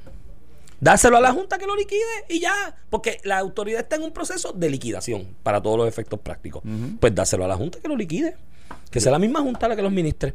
[0.81, 2.75] Dáselo a la Junta que lo liquide y ya.
[2.89, 6.63] Porque la autoridad está en un proceso de liquidación para todos los efectos prácticos.
[6.99, 8.37] Pues dáselo a la Junta que lo liquide.
[8.91, 10.35] Que sea la misma Junta la que los ministre.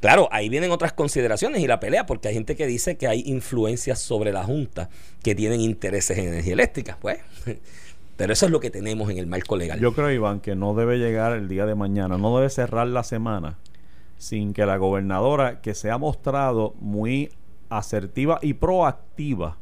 [0.00, 3.22] Claro, ahí vienen otras consideraciones y la pelea, porque hay gente que dice que hay
[3.26, 4.90] influencias sobre la Junta
[5.22, 6.98] que tienen intereses en energía eléctrica.
[7.00, 7.18] Pues,
[8.16, 9.80] pero eso es lo que tenemos en el marco legal.
[9.80, 13.02] Yo creo, Iván, que no debe llegar el día de mañana, no debe cerrar la
[13.02, 13.58] semana
[14.18, 17.30] sin que la gobernadora, que se ha mostrado muy
[17.68, 19.58] asertiva y proactiva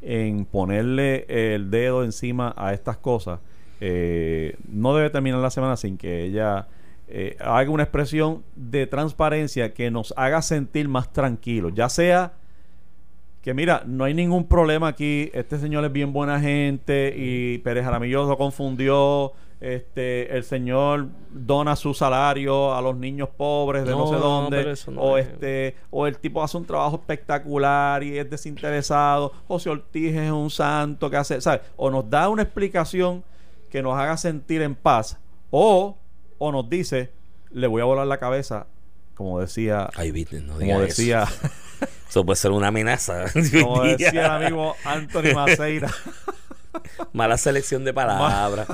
[0.00, 3.40] en ponerle el dedo encima a estas cosas,
[3.80, 6.68] eh, no debe terminar la semana sin que ella
[7.08, 12.32] eh, haga una expresión de transparencia que nos haga sentir más tranquilos, ya sea
[13.42, 17.84] que mira, no hay ningún problema aquí, este señor es bien buena gente y Pérez
[17.84, 23.98] Jaramillo lo confundió, este el señor dona su salario a los niños pobres de no,
[23.98, 25.26] No, sé dónde no o es.
[25.26, 30.50] este o el tipo hace un trabajo espectacular y es desinteresado José Ortiz es un
[30.50, 31.62] santo que hace ¿sabes?
[31.76, 33.24] o nos da una explicación
[33.68, 35.18] que nos haga sentir en paz
[35.50, 35.96] o
[36.38, 37.10] o nos dice
[37.50, 38.66] le voy a volar la cabeza
[39.14, 40.80] como decía Ay, business, no como eso.
[40.82, 41.24] decía
[42.08, 43.24] Eso puede ser una amenaza.
[43.62, 45.90] como decía el amigo Anthony Maceira
[47.12, 48.68] Mala selección de palabras.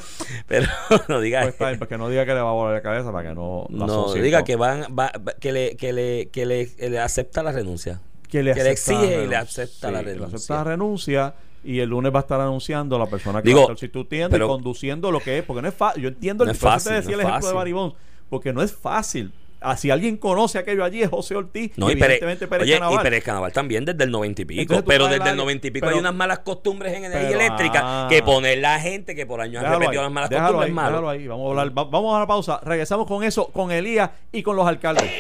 [0.47, 0.67] Pero
[1.09, 2.83] no diga pues está bien, para que no diga que le va a volar la
[2.83, 6.75] cabeza para que no No, diga que van, va- que le, que le, que le,
[6.75, 8.01] que le acepta la renuncia.
[8.29, 9.41] que le, que exige y le renuncia.
[9.41, 10.37] acepta la que le renuncia.
[10.37, 13.63] acepta la renuncia y el lunes va a estar anunciando la persona que Digo, va
[13.63, 16.03] a estar sustituyendo pero- y conduciendo lo que es, porque no es fácil.
[16.03, 17.55] Yo entiendo No el fácil, te decía no el ejemplo de.
[17.55, 17.95] Baribón,
[18.29, 19.33] porque no es fácil.
[19.67, 22.75] Ah, si alguien conoce aquello allí es José Ortiz No, y Pérez, evidentemente Pérez oye,
[22.75, 22.95] Canaval.
[22.95, 24.61] y Pérez Canaval también desde el noventa y pico.
[24.61, 27.41] Entonces Pero desde el noventa y pico pero- hay unas malas costumbres en energía pero,
[27.41, 28.07] eléctrica ah.
[28.11, 30.71] que poner la gente que por años ha repetido ahí, las malas déjalo costumbres ahí,
[30.71, 30.91] es malo.
[30.91, 31.27] déjalo ahí.
[31.29, 32.61] Vamos a hablar, va- vamos a la pausa.
[32.63, 35.11] Regresamos con eso, con Elías y con los alcaldes.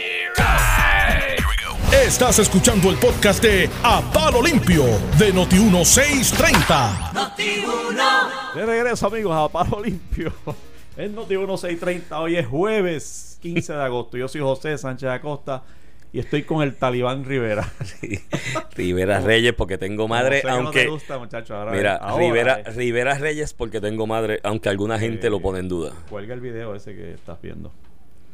[2.02, 4.84] Estás escuchando el podcast de A Palo Limpio
[5.18, 7.32] de Noti1630.
[8.54, 10.32] De regreso, amigos, a Palo Limpio.
[10.96, 12.20] Es Noti 1630.
[12.20, 14.16] Hoy es jueves 15 de agosto.
[14.16, 15.62] Yo soy José Sánchez Acosta
[16.12, 17.72] y estoy con el Talibán Rivera.
[18.76, 21.96] Rivera Reyes porque tengo madre, Como sé que no aunque te gusta, muchacho, ahora mira,
[21.96, 22.62] ahora Rivera.
[22.74, 25.92] Rivera Reyes porque tengo madre, aunque alguna gente Eh, lo pone en duda.
[26.10, 27.72] Cuelga el video ese que estás viendo.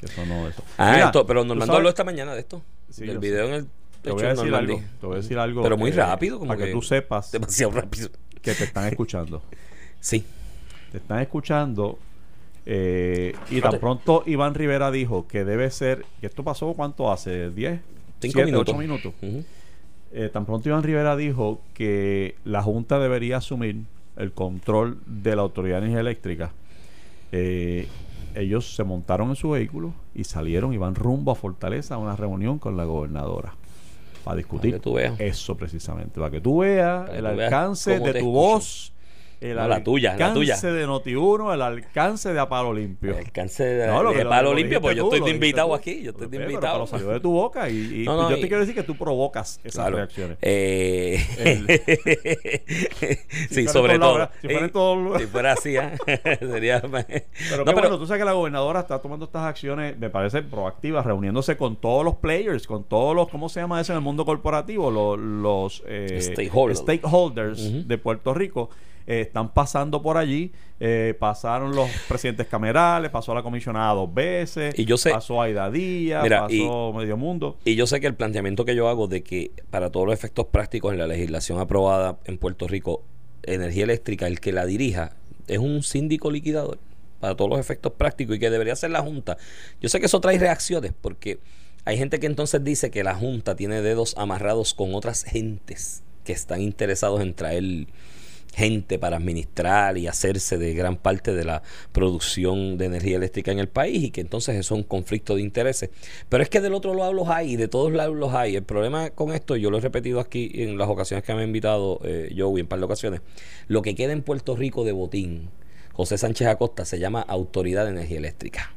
[0.01, 0.65] Que sonó eso.
[0.79, 2.63] Ah, Mira, esto, pero Normando habló esta mañana de esto.
[2.91, 3.55] Sí, del video sé.
[3.55, 3.67] en el
[4.03, 4.81] Te voy a de decir algo.
[5.01, 5.63] Te voy a decir algo.
[5.63, 8.09] Pero muy que- rápido, como para que, que tú sepas Demasiado rápido.
[8.43, 9.43] que te están escuchando.
[10.01, 10.25] Sí.
[10.93, 11.99] te están escuchando.
[12.67, 16.05] eh, y tan pronto Iván Rivera dijo que debe ser.
[16.21, 17.51] que esto pasó cuánto hace?
[17.51, 17.81] ¿10?
[18.21, 19.15] Cinco siete, minutos.
[20.13, 23.85] Eh, tan pronto Iván Rivera dijo que la Junta debería asumir
[24.17, 26.53] el control de la Autoridad Energía Eléctrica.
[27.33, 27.87] eh,
[28.35, 32.17] ellos se montaron en su vehículo y salieron y van rumbo a Fortaleza a una
[32.17, 33.55] reunión con la gobernadora
[34.25, 35.19] para discutir Para que tú veas.
[35.21, 38.93] eso precisamente, para que tú veas Para el tú alcance de tu voz,
[39.41, 40.55] el No, la tuya, la tuya.
[40.55, 43.17] alcance de Noti1, el alcance de Apalo Limpio.
[43.17, 45.31] El cáncer de, No, lo de que- lo- palo lo limpio, pues yo estoy de
[45.31, 46.03] invitado aquí.
[46.03, 46.87] Yo estoy de Pero, pero invitado.
[46.87, 49.85] salió de tu boca y, y No, yo te quiero decir que tú provocas esas
[49.87, 49.97] Claro.
[49.97, 50.37] reacciones.
[50.43, 51.25] Eh,
[53.51, 54.29] sí, sobre todo.
[54.41, 55.93] si fuera Eh, todos- si fuera así, ¿ah?
[56.41, 56.81] sería.
[56.83, 61.05] Pero No, bueno, tú sabes que la gobernadora está tomando estas acciones, me parece proactivas,
[61.07, 64.25] reuniéndose con todos los players, con todos los, ¿cómo se llama eso en el mundo
[64.25, 64.91] corporativo?
[64.91, 67.89] Los, los eh, Stakeholders.
[67.89, 68.71] de Puerto Rico.
[69.13, 74.79] Eh, están pasando por allí, eh, pasaron los presidentes camerales, pasó la comisionada dos veces,
[74.79, 77.59] Y yo sé- pasó Aida Díaz, Mira, pasó Medio Mundo.
[77.65, 80.47] Y yo sé que el planteamiento que yo hago de que para todos los efectos
[80.47, 83.03] prácticos en la legislación aprobada en Puerto Rico,
[83.43, 85.17] energía eléctrica, el que la dirija
[85.49, 86.79] es un síndico liquidador
[87.19, 89.37] para todos los efectos prácticos y que debería ser la Junta.
[89.81, 91.41] Yo sé que eso trae reacciones porque
[91.85, 96.33] hay gente que entonces dice que la Junta tiene dedos amarrados con otras gentes que
[96.33, 97.87] están interesados en traer
[98.55, 103.59] gente para administrar y hacerse de gran parte de la producción de energía eléctrica en
[103.61, 105.91] el país y que entonces eso es un conflicto de intereses.
[106.29, 108.57] Pero es que del otro lado los hay y de todos lados los hay.
[108.57, 111.45] El problema con esto, yo lo he repetido aquí en las ocasiones que me ha
[111.45, 113.21] invitado eh, Joey, en par de ocasiones,
[113.69, 115.51] lo que queda en Puerto Rico de botín,
[115.93, 118.75] José Sánchez Acosta, se llama Autoridad de Energía Eléctrica.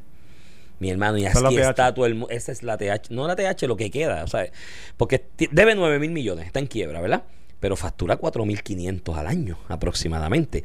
[0.78, 1.32] Mi hermano, y es
[1.62, 1.70] TH.
[1.70, 3.10] está todo el mu- Esa es la TH.
[3.10, 4.24] No la TH, lo que queda.
[4.24, 4.46] O sea,
[4.96, 7.22] porque debe 9 mil millones, está en quiebra, ¿verdad?
[7.64, 10.64] Pero factura 4.500 al año aproximadamente.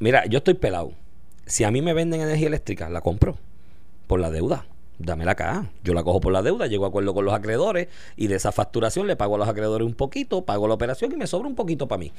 [0.00, 0.90] Mira, yo estoy pelado.
[1.46, 3.38] Si a mí me venden energía eléctrica, la compro
[4.08, 4.66] por la deuda.
[4.98, 5.70] Dámela acá.
[5.84, 8.50] Yo la cojo por la deuda, llego a acuerdo con los acreedores y de esa
[8.50, 11.54] facturación le pago a los acreedores un poquito, pago la operación y me sobra un
[11.54, 12.10] poquito para mí.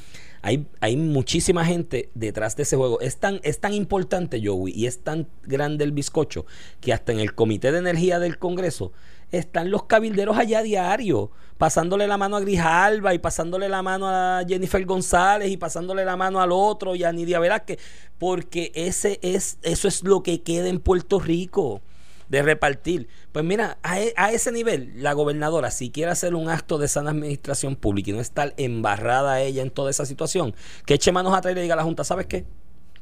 [0.41, 3.01] Hay, hay muchísima gente detrás de ese juego.
[3.01, 6.45] Es tan, es tan importante, Joey, y es tan grande el bizcocho
[6.79, 8.93] que hasta en el Comité de Energía del Congreso
[9.34, 14.08] están los cabilderos allá a diario, pasándole la mano a Grijalva y pasándole la mano
[14.08, 17.80] a Jennifer González y pasándole la mano al otro y a Nidia Velázquez,
[18.19, 21.82] porque ese es, eso es lo que queda en Puerto Rico
[22.30, 23.08] de repartir.
[23.32, 27.10] Pues mira, a, e- ese nivel, la gobernadora, si quiere hacer un acto de sana
[27.10, 30.54] administración pública y no estar embarrada ella en toda esa situación,
[30.86, 32.46] que eche manos atrás y le diga a la Junta, ¿sabes qué?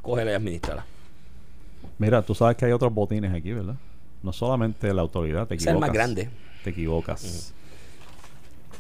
[0.02, 0.86] Cógela y administrala.
[1.98, 3.76] Mira, tú sabes que hay otros botines aquí, ¿verdad?
[4.24, 5.88] No solamente la autoridad, te Ese es el equivocas.
[5.90, 6.30] más grande.
[6.64, 7.54] Te equivocas.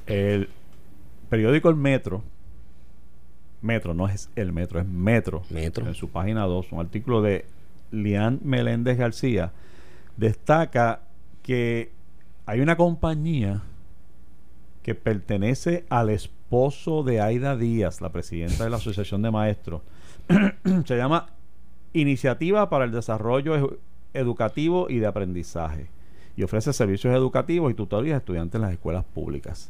[0.05, 0.49] El-
[1.29, 2.23] periódico El Metro,
[3.61, 5.87] Metro, no es el Metro, es Metro, Metro.
[5.87, 7.45] en su página 2, un artículo de
[7.91, 9.51] Lian Meléndez García,
[10.17, 11.01] destaca
[11.43, 11.91] que
[12.45, 13.61] hay una compañía
[14.83, 19.81] que pertenece al esposo de Aida Díaz, la presidenta de la Asociación de Maestros.
[20.85, 21.27] Se llama
[21.93, 23.77] Iniciativa para el Desarrollo
[24.13, 25.89] Educativo y de Aprendizaje
[26.35, 29.69] y ofrece servicios educativos y tutorías a estudiantes en las escuelas públicas.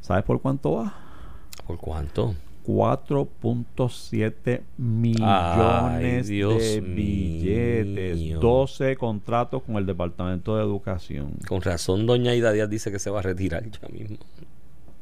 [0.00, 0.94] ¿Sabes por cuánto va?
[1.66, 2.34] ¿Por cuánto?
[2.66, 8.40] 4.7 millones Ay, de billetes, mío.
[8.40, 11.32] 12 contratos con el Departamento de Educación.
[11.48, 14.18] Con razón, doña Ida Díaz dice que se va a retirar ya mismo.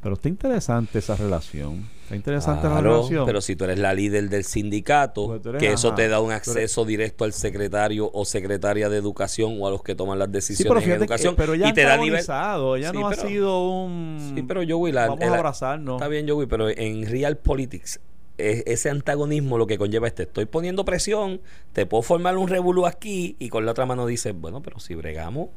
[0.03, 1.87] Pero está interesante esa relación.
[2.05, 3.27] Está interesante la relación.
[3.27, 6.21] pero si tú eres la líder del sindicato, Pues eres- que eso ajá, te da
[6.21, 10.19] un eres- acceso directo al secretario o secretaria de educación o a los que toman
[10.19, 12.23] las sí, decisiones pero en que- educación pero ella y te da nivel.
[12.23, 15.97] Sí, no pero- ha sido un Sí, pero Joey, la, vamos la- a abrazarnos.
[15.97, 18.01] Está bien, Joey, pero en real politics
[18.39, 21.43] es- ese antagonismo lo que conlleva es te estoy poniendo presión,
[21.75, 24.95] te puedo formar un revolú aquí y con la otra mano dices, bueno, pero si
[24.95, 25.51] bregamos,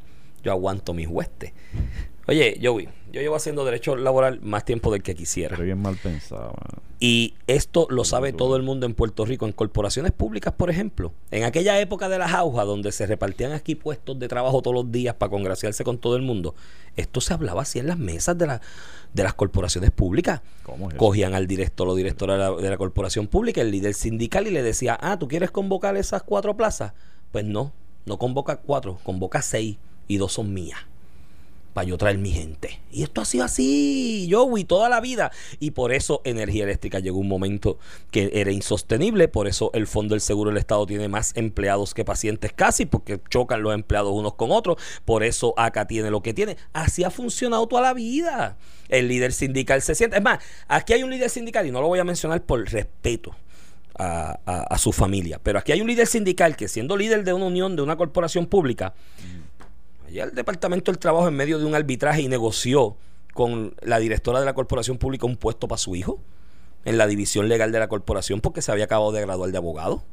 [0.43, 1.53] yo aguanto mis huestes.
[2.25, 5.49] Oye, Joey, yo llevo haciendo derecho laboral más tiempo del que quisiera.
[5.57, 6.53] Pero bien mal pensado.
[6.53, 6.81] mano.
[7.01, 11.11] Y esto lo sabe todo el mundo en Puerto Rico, en corporaciones públicas, por ejemplo.
[11.31, 14.89] En aquella época de las aujas, donde se repartían aquí puestos de trabajo todos los
[14.89, 16.55] días para congraciarse con todo el mundo,
[16.95, 18.61] esto se hablaba así en las mesas de, la-
[19.13, 20.39] de las corporaciones públicas.
[20.63, 20.95] ¿Cómo es?
[20.95, 24.51] Cogían al director o directora de la, de la corporación pública, el líder sindical, y
[24.51, 26.93] le decía, ah, ¿tú quieres convocar esas cuatro plazas?
[27.33, 27.73] Pues no,
[28.05, 29.75] no convoca cuatro, convoca seis
[30.07, 30.79] y dos son mías
[31.73, 32.79] para yo traer mi gente.
[32.91, 35.31] Y esto ha sido así, Joey, toda la vida.
[35.59, 37.79] Y por eso energía eléctrica llegó un momento
[38.11, 39.27] que era insostenible.
[39.27, 43.19] Por eso el Fondo del Seguro del Estado tiene más empleados que pacientes casi, porque
[43.29, 44.77] chocan los empleados unos con otros.
[45.05, 46.57] Por eso acá tiene lo que tiene.
[46.73, 48.57] Así ha funcionado toda la vida.
[48.89, 50.17] El líder sindical se siente.
[50.17, 53.35] Es más, aquí hay un líder sindical y no lo voy a mencionar por respeto.
[53.95, 55.39] A, su familia.
[55.41, 58.47] Pero aquí hay un líder sindical que siendo líder de una unión, de una corporación
[58.47, 58.95] pública,
[60.07, 62.97] Allá el Departamento del Trabajo en medio de un arbitraje y negoció
[63.33, 66.19] con la directora de la corporación pública un puesto para su hijo
[66.85, 70.03] en la división legal de la corporación porque se había acabado de graduar de abogado.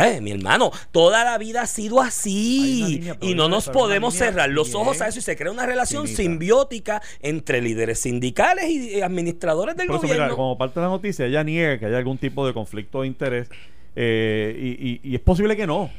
[0.00, 4.68] Eh, mi hermano, toda la vida ha sido así y no nos podemos cerrar los
[4.68, 6.22] bien ojos a eso y se crea una relación finita.
[6.22, 10.24] simbiótica entre líderes sindicales y eh, administradores del Por eso, gobierno.
[10.26, 13.08] mira, como parte de la noticia, ella niega que haya algún tipo de conflicto de
[13.08, 13.48] interés.
[13.96, 15.90] eh, y, y- y es posible que no.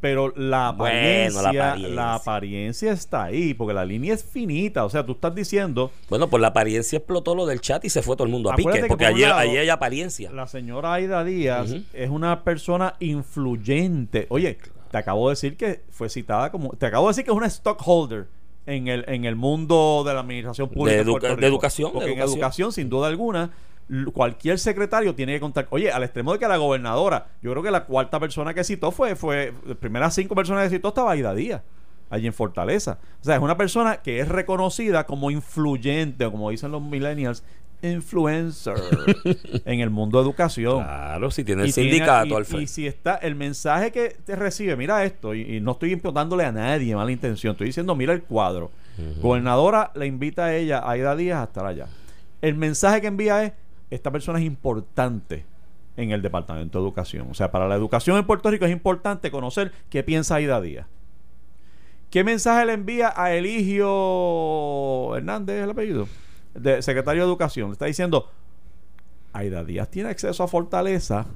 [0.00, 2.14] Pero la apariencia, la la apariencia.
[2.14, 2.92] apariencia.
[2.92, 4.84] está ahí, porque la línea es finita.
[4.86, 8.00] O sea, tú estás diciendo, Bueno, por la apariencia explotó lo del chat y se
[8.00, 10.30] fue todo el mundo a pique, que porque por lado, ayer hay apariencia.
[10.32, 14.26] la señora Aida Díaz es una persona influyente.
[14.30, 14.58] Oye,
[14.90, 17.48] te acabo de decir que fue citada como, te acabo de decir que es una
[17.48, 18.26] stockholder
[18.66, 20.96] en el, en el mundo de la administración pública.
[20.96, 22.72] De en edu- Puerto de educación, de Porque en educación.
[22.72, 23.50] sin duda alguna,
[24.12, 25.66] cualquier secretario tiene que contar.
[25.70, 28.90] Oye, al extremo de que la gobernadora, yo creo que la cuarta persona que citó
[28.90, 31.62] fue, fue, las primeras cinco personas que citó estaba Aida Díaz.
[32.08, 32.98] Allí en Fortaleza.
[33.20, 37.44] O sea, es una persona que es reconocida como influyente, o como dicen los millennials,
[37.82, 38.74] influencer
[39.64, 40.82] en el mundo de educación.
[40.82, 42.62] Claro, si tiene el Y tiene- sindicato y-.
[42.62, 46.44] Y si está el mensaje que te recibe, mira esto, y, y no estoy imputándole
[46.44, 48.70] a nadie mala intención, estoy diciendo, mira el cuadro.
[49.22, 51.86] Gobernadora le invita a ella, a Aida Díaz, a estar allá.
[52.42, 53.52] El mensaje que envía es,
[53.90, 55.44] esta persona es importante
[55.96, 57.28] en el Departamento de Educación.
[57.30, 60.86] O sea, para la educación en Puerto Rico es importante conocer qué piensa Aida Díaz.
[62.10, 66.08] ¿Qué mensaje le envía a Eligio Hernández, el apellido?
[66.54, 67.68] De secretario de Educación.
[67.68, 68.28] Le está diciendo,
[69.32, 71.26] Aida Díaz tiene acceso a Fortaleza,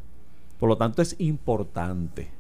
[0.59, 2.31] por lo tanto es importante.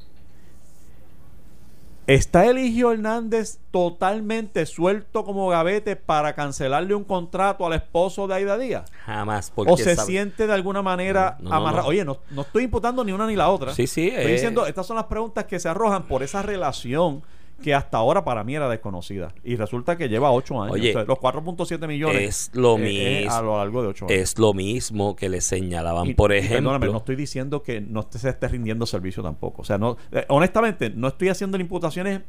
[2.07, 8.59] ¿Está Eligio Hernández totalmente suelto como gavete para cancelarle un contrato al esposo de Aida
[8.59, 8.91] Díaz?
[9.07, 9.51] Jamás.
[9.55, 11.85] Porque ¿O se sabe- siente de alguna manera No, amarrado?
[11.85, 11.89] no.
[11.89, 13.73] Oye, no, no estoy imputando ni una ni la otra.
[13.75, 14.33] Sí, sí, Estoy eh.
[14.35, 17.23] diciendo, estas son las preguntas que se arrojan por esa relación
[17.63, 19.33] que hasta ahora para mí era desconocida.
[19.43, 20.75] Y resulta que lleva ocho años.
[20.75, 23.33] Oye, O sea, los 4.7 millones es lo eh, eh, mismo.
[23.35, 24.03] a lo largo de años.
[24.11, 26.57] Es lo mismo que le señalaban, Y- por y ejemplo.
[26.71, 29.63] perdóname, no estoy diciendo que no te- se esté rindiendo servicio tampoco.
[29.63, 32.21] O sea, no, eh, honestamente, no estoy haciendo imputaciones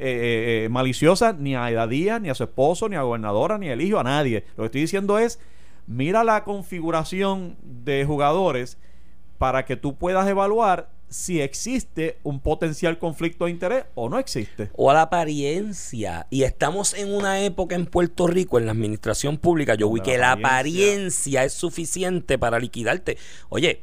[0.00, 3.68] eh, eh, maliciosas ni a Aida Díaz, ni a su esposo, ni a gobernadora, ni
[3.68, 4.44] a Eligio, a nadie.
[4.56, 5.40] Lo que estoy diciendo es,
[5.88, 8.78] mira la configuración de jugadores
[9.38, 14.70] para que tú puedas evaluar si existe un potencial conflicto de interés o no existe.
[14.74, 16.26] o a la apariencia.
[16.30, 20.18] Y estamos en una época en Puerto Rico, en la administración pública, yo vi que
[20.18, 23.16] la apariencia- es suficiente para liquidarte.
[23.48, 23.82] Oye,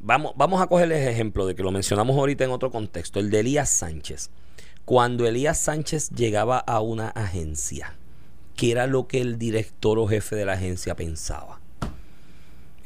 [0.00, 3.40] vamos, vamos a cogerles ejemplo de que lo mencionamos ahorita en otro contexto, el de
[3.40, 4.30] Elías Sánchez.
[4.84, 7.96] Cuando Elías Sánchez llegaba a una agencia,
[8.54, 11.60] qué era lo que el director o jefe de la agencia pensaba.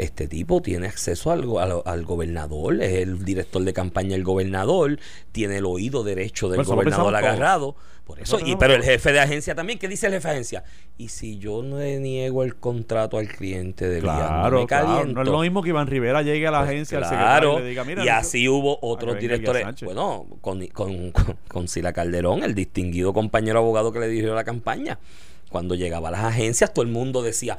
[0.01, 4.99] Este tipo tiene acceso al, al, al gobernador, es el director de campaña del gobernador,
[5.31, 7.19] tiene el oído derecho del eso gobernador todos.
[7.19, 7.77] agarrado.
[8.05, 10.65] Por eso, y, pero el jefe de agencia también, ¿qué dice el jefe de agencia?
[10.99, 15.05] Y si yo no le niego el contrato al cliente de Claro, claro.
[15.05, 17.59] No es lo mismo que Iván Rivera llegue a la Pues agencia, al claro, secretario
[17.59, 19.65] y le diga, mira, y así hubo otros directores.
[19.83, 24.45] Bueno, con, con, con, con Sila Calderón, el distinguido compañero abogado que le dirigió la
[24.45, 24.99] campaña.
[25.51, 27.59] Cuando llegaba a las agencias, todo el mundo decía,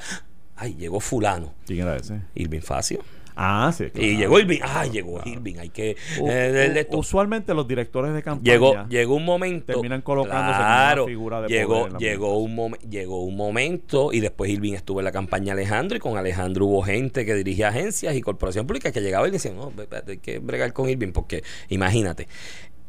[0.62, 1.52] ay, llegó fulano.
[1.66, 2.20] ¿Quién era ese?
[2.34, 3.00] Irving Facio.
[3.34, 3.86] Ah, sí.
[3.88, 4.06] claro.
[4.06, 4.58] Y llegó Irving.
[4.62, 5.54] Ay, llegó Irving.
[5.58, 5.96] Hay que...
[6.20, 9.72] U- eh, u- usualmente los directores de campaña Llegó, llegó un momento.
[9.72, 13.34] terminan colocándose claro, una figura de llegó, poder en la llegó, un momen- llegó un
[13.36, 17.34] momento y después Irving estuvo en la campaña Alejandro y con Alejandro hubo gente que
[17.34, 19.72] dirigía agencias y corporación pública que llegaba y decían, no,
[20.06, 22.28] hay que bregar con Irving porque imagínate.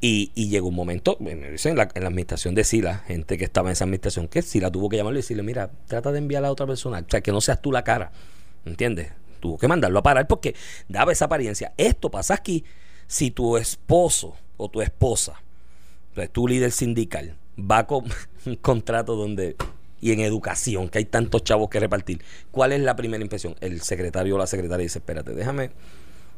[0.06, 3.38] Y, y llegó un momento, me dicen en la, en la administración de Sila, gente
[3.38, 6.18] que estaba en esa administración, que Sila tuvo que llamarle y decirle, mira, trata de
[6.18, 8.12] enviar a otra persona, o sea, que no seas tú la cara,
[8.66, 9.14] ¿entiendes?
[9.40, 10.56] Tuvo que mandarlo a parar porque
[10.90, 11.72] daba esa apariencia.
[11.78, 12.66] Esto pasa aquí
[13.08, 15.42] si tu esposo o tu esposa,
[16.10, 18.04] entonces tu líder sindical, va con
[18.46, 19.56] un contrato donde
[20.02, 23.56] y en educación, que hay tantos chavos que repartir, ¿cuál es la primera impresión?
[23.62, 25.72] El secretario o la secretaria dice, espérate, déjame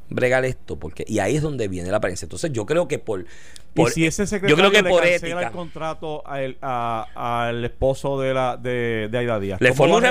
[0.10, 2.26] bregar esto, porque y ahí es donde viene la apariencia.
[2.26, 3.26] Entonces yo creo que por,
[3.78, 6.58] Y si ese yo secretario creo que le por cancela ética el contrato a el-
[6.62, 9.60] a- al esposo de la de, de Aida Díaz.
[9.60, 10.02] le ¿cómo forma un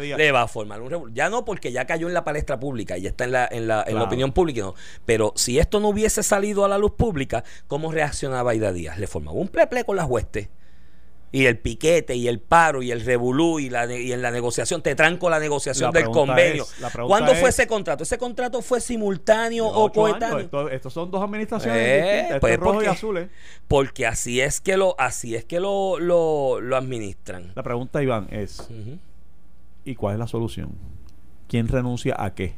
[0.00, 0.18] Díaz.
[0.18, 1.14] Le va a formar un revuelo.
[1.14, 3.68] Ya no porque ya cayó en la palestra pública y ya está en la, en
[3.68, 4.74] la, en la opinión pública, no.
[5.06, 8.98] Pero si esto no hubiese salido a la luz pública, ¿cómo reaccionaba Aida Díaz?
[8.98, 10.48] Le formaba un pleple con las huestes.
[11.32, 14.82] Y el piquete y el paro y el revolú y, la, y en la negociación,
[14.82, 16.64] te tranco la negociación La del convenio.
[16.64, 16.74] es-
[17.06, 18.02] ¿Cuándo fue es- ese contrato?
[18.02, 20.38] ¿Ese contrato fue simultáneo o coetáneo?
[20.40, 22.24] Esto- estos son dos administraciones Eh, distintas.
[22.30, 23.18] Esto pues, es rojo ¿por y azul.
[23.18, 23.28] ¿eh?
[23.68, 27.52] Porque así es que lo, así es que lo, lo, lo administran.
[27.54, 28.68] La pregunta, Iván, es.
[29.84, 30.70] ¿y cuál es la solución?
[31.46, 32.54] ¿Quién renuncia a qué?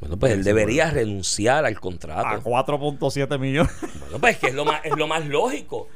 [0.00, 2.28] Bueno, pues él debería renunciar al contrato.
[2.28, 3.72] A 4.7 millones.
[4.00, 5.88] Bueno, pues que es lo más, es lo más lógico.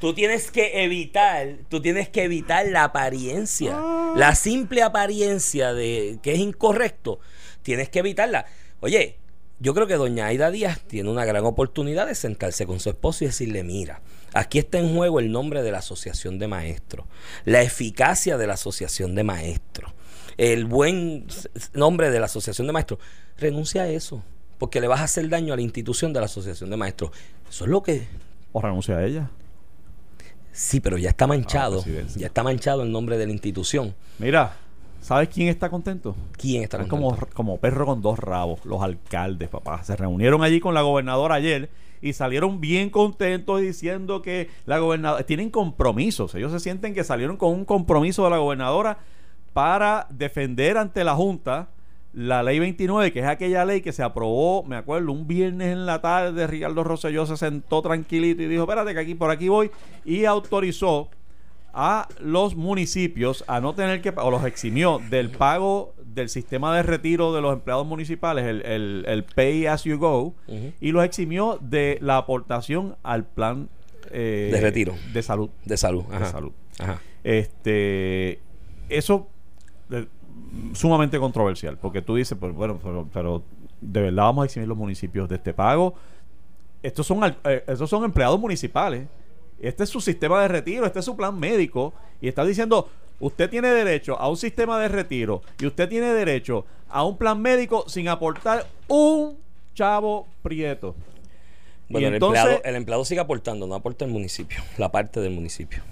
[0.00, 4.12] Tú tienes que evitar, tú tienes que evitar la apariencia, Ah.
[4.16, 7.18] la simple apariencia de que es incorrecto.
[7.62, 8.44] Tienes que evitarla.
[8.80, 9.18] Oye,
[9.58, 13.24] yo creo que doña Aida Díaz tiene una gran oportunidad de sentarse con su esposo
[13.24, 14.02] y decirle, mira,
[14.34, 17.06] aquí está en juego el nombre de la asociación de maestros,
[17.46, 19.92] la eficacia de la asociación de maestros,
[20.36, 21.26] el buen
[21.72, 23.00] nombre de la asociación de maestros.
[23.38, 24.22] Renuncia a eso,
[24.58, 27.12] porque le vas a hacer daño a la institución de la asociación de maestros.
[27.48, 28.06] Eso es lo que
[28.52, 29.30] ¿O renuncia a ella?
[30.56, 31.82] Sí, pero ya está manchado.
[31.82, 32.18] presidencia.
[32.18, 33.94] ya está manchado el nombre de la institución.
[34.18, 34.56] Mira,
[35.02, 36.16] ¿sabes quién está contento?
[36.38, 37.14] ¿Quién está Es contento?
[37.18, 39.84] como, como perro con dos rabos, los alcaldes, papá.
[39.84, 41.68] Se reunieron allí con la gobernadora ayer
[42.00, 46.34] y salieron bien contentos diciendo que la gobernadora tienen compromisos.
[46.34, 48.98] Ellos se sienten que salieron con un compromiso de la gobernadora
[49.52, 51.68] para defender ante la Junta
[52.16, 55.84] la ley 29, que es aquella ley que se aprobó, me acuerdo, un viernes en
[55.84, 59.70] la tarde, Ricardo Rosselló se sentó tranquilito y dijo, espérate que aquí por aquí voy,
[60.02, 61.10] y autorizó
[61.74, 66.82] a los municipios a no tener que, o los eximió del pago del sistema de
[66.84, 70.34] retiro de los empleados municipales, el, el, el Pay As You Go,
[70.80, 73.68] y los eximió de la aportación al plan
[74.10, 74.94] eh, De retiro.
[75.12, 75.50] de salud.
[75.66, 76.04] De salud.
[76.04, 76.52] De salud.
[76.78, 76.98] Ajá.
[77.24, 78.40] Este,
[78.88, 79.28] eso
[80.72, 83.42] sumamente controversial, porque tú dices, pues bueno, pero, pero
[83.80, 85.94] de verdad vamos a eximir los municipios de este pago.
[86.82, 89.06] Estos son, eh, estos son empleados municipales.
[89.58, 91.92] Este es su sistema de retiro, este es su plan médico.
[92.20, 92.88] Y está diciendo,
[93.20, 97.40] usted tiene derecho a un sistema de retiro y usted tiene derecho a un plan
[97.40, 99.38] médico sin aportar un
[99.74, 100.94] chavo prieto.
[101.88, 105.20] Bueno, Y el, entonces- empleado, el empleado sigue aportando, no aporta el municipio, la parte
[105.20, 105.82] del municipio.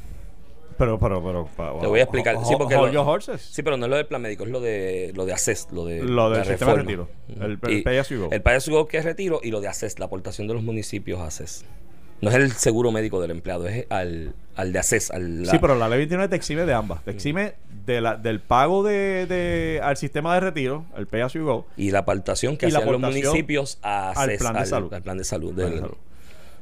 [0.77, 1.49] Pero, pero, pero.
[1.81, 2.37] Te voy a explicar.
[2.45, 3.41] Sí, porque lo- horses.
[3.43, 5.85] Sí, pero no es lo del plan médico, es lo de lo de ACES, lo
[5.85, 7.09] de Lo del sistema de retiro,
[7.41, 8.29] el- el Y pay as you go.
[8.33, 10.55] El pay as you go que es retiro y lo de ACES, la aportación de
[10.55, 11.65] los municipios a ACES.
[12.21, 15.11] No es el seguro médico del empleado, es al, al de ACES.
[15.11, 17.05] Al, la- Sí, pero la ley 29 te exime de ambas.
[17.05, 21.33] Te exime de la, del pago de, de- al sistema de retiro, el pay as
[21.35, 21.67] you go.
[21.77, 24.95] Y la aportación que hacían los municipios a al ACES, plan de salud.
[24.95, 25.55] al plan de salud.
[25.55, 25.91] Plan de del-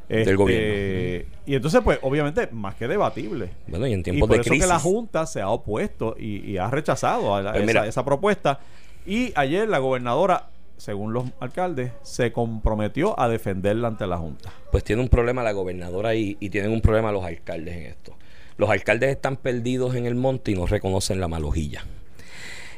[0.09, 1.28] del Este, gobierno.
[1.46, 3.50] Y entonces, pues, obviamente, más que debatible.
[3.66, 4.66] Bueno, y en Y tiempos por de eso crisis.
[4.66, 7.86] que la Junta se ha opuesto y, y ha rechazado a la- Pues esa, mira.
[7.86, 8.61] esa propuesta.
[9.07, 14.53] Y ayer la gobernadora, según los alcaldes, se comprometió a defenderla ante la Junta.
[14.70, 18.14] pues tiene un problema la gobernadora y, y tienen un problema los alcaldes en esto.
[18.59, 21.84] Los alcaldes están perdidos en el monte y no reconocen la malojilla.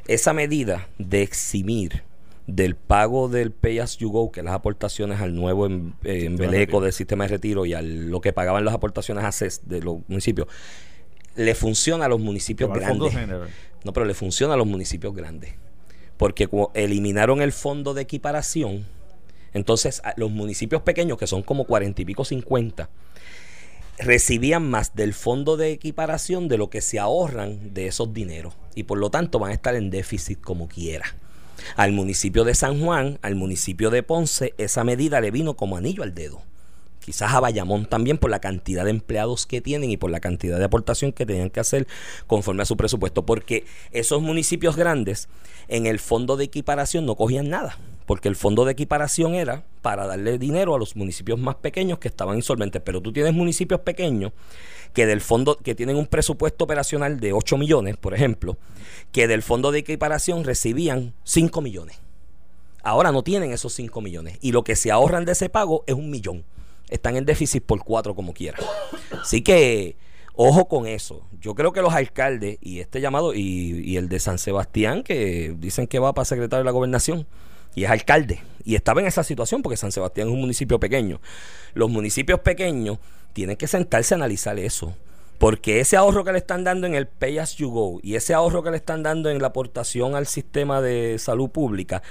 [0.07, 2.03] Esa medida de eximir
[2.47, 6.25] del pago del Pay As You Go, que es las aportaciones al nuevo em- eh,
[6.27, 9.81] embeleco del sistema de retiro y a lo que pagaban las aportaciones a CES de
[9.81, 10.49] los municipios,
[11.37, 13.15] le funciona a los municipios grandes.
[13.85, 15.55] No, pero le funciona a los municipios grandes.
[16.17, 18.87] Porque eliminaron el fondo de equiparación.
[19.53, 22.89] Entonces, los municipios pequeños, que son como cuarenta y pico, 50,
[23.99, 28.55] recibían más del fondo de equiparación de lo que se ahorran de esos dineros.
[28.75, 31.07] Y por lo tanto van a estar en déficit como quiera.
[31.77, 36.03] Al municipio de San Juan, al municipio de Ponce, esa medida le vino como anillo
[36.03, 36.43] al dedo.
[37.01, 40.59] Quizás a Bayamón también por la cantidad de empleados que tienen y por la cantidad
[40.59, 41.87] de aportación que tenían que hacer
[42.27, 43.27] conforme a su presupuesto.
[43.27, 45.29] Porque esos municipios grandes
[45.69, 47.79] en el fondo de equiparación no cogían nada.
[48.07, 52.09] Porque el fondo de equiparación era para darle dinero a los municipios más pequeños que
[52.09, 52.81] estaban insolventes.
[52.83, 54.33] Pero tú tienes municipios pequeños
[54.95, 58.57] que del fondo, que tienen un presupuesto operacional de 8 millones, por ejemplo,
[59.13, 62.01] que del fondo de equiparación recibían 5 millones.
[62.83, 64.39] Ahora no tienen esos 5 millones.
[64.41, 66.45] Y lo que se ahorran de ese pago es un millón.
[66.89, 68.57] Están en déficit por cuatro como quiera.
[69.21, 69.97] Así que,
[70.33, 71.27] ojo con eso.
[71.43, 75.55] Yo creo que los alcaldes, y este llamado, y, y el de San Sebastián, que
[75.59, 77.27] dicen que va para secretario de la gobernación,
[77.75, 81.21] y es alcalde, y estaba en esa situación porque San Sebastián es un municipio pequeño.
[81.75, 82.99] Los municipios pequeños
[83.33, 84.97] tienen que sentarse a analizar eso.
[85.39, 88.35] Porque ese ahorro que le están dando en el Pay As You Go y ese
[88.35, 92.03] ahorro que le están dando en la aportación al sistema de salud pública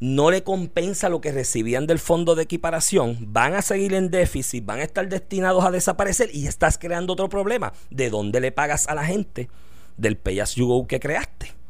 [0.00, 4.64] no le compensa lo que recibían del fondo de equiparación, van a seguir en déficit,
[4.64, 7.72] van a estar destinados a desaparecer y estás creando otro problema.
[7.88, 9.48] ¿De dónde le pagas a la gente
[9.96, 11.61] del Pay As You Go que creaste?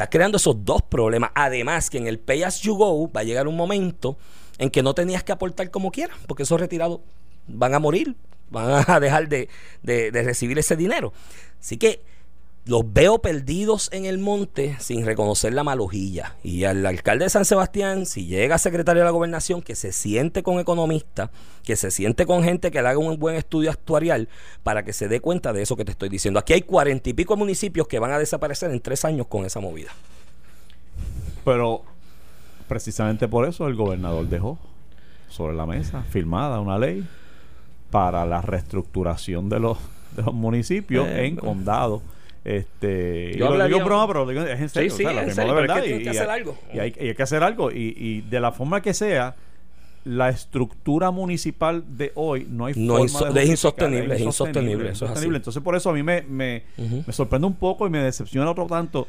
[0.00, 1.30] Estás creando esos dos problemas.
[1.34, 4.16] Además que en el Pay As You Go va a llegar un momento
[4.56, 7.00] en que no tenías que aportar como quieras, porque esos retirados
[7.46, 8.16] van a morir,
[8.48, 9.50] van a dejar de,
[9.82, 11.12] de- de recibir ese dinero.
[11.60, 12.00] Así que
[12.66, 16.36] los veo perdidos en el monte sin reconocer la malojilla.
[16.44, 20.42] Y al alcalde de San Sebastián, si llega secretario de la gobernación, que se siente
[20.42, 21.30] con economistas,
[21.64, 24.28] que se siente con gente que le haga un buen estudio actuarial
[24.62, 26.38] para que se dé cuenta de eso que te estoy diciendo.
[26.38, 29.58] Aquí hay cuarenta y pico municipios que van a desaparecer en tres años con esa
[29.60, 29.90] movida.
[31.44, 31.82] Pero
[32.68, 34.58] precisamente por eso el gobernador dejó
[35.28, 37.06] sobre la mesa firmada una ley
[37.90, 39.78] para la reestructuración de los,
[40.14, 42.02] de los municipios Eh, en condados.
[42.44, 44.90] Este, y Yo lo digo en broma, pero lo digo- es en serio.
[44.90, 46.58] sí, o sea, lo en serio, de pero es que verdad, y- que hacer algo.
[46.72, 47.70] Y hay, y hay que hacer algo.
[47.70, 49.34] Y, y de la forma que sea,
[50.04, 54.84] la estructura municipal de hoy no hay No, forma de es justificarla, insostenible, es insostenible,
[54.84, 55.04] eso es así.
[55.04, 55.36] insostenible.
[55.36, 57.04] Entonces, por eso a mí me, me, Ujú.
[57.06, 59.06] me sorprende un poco y me decepciona otro tanto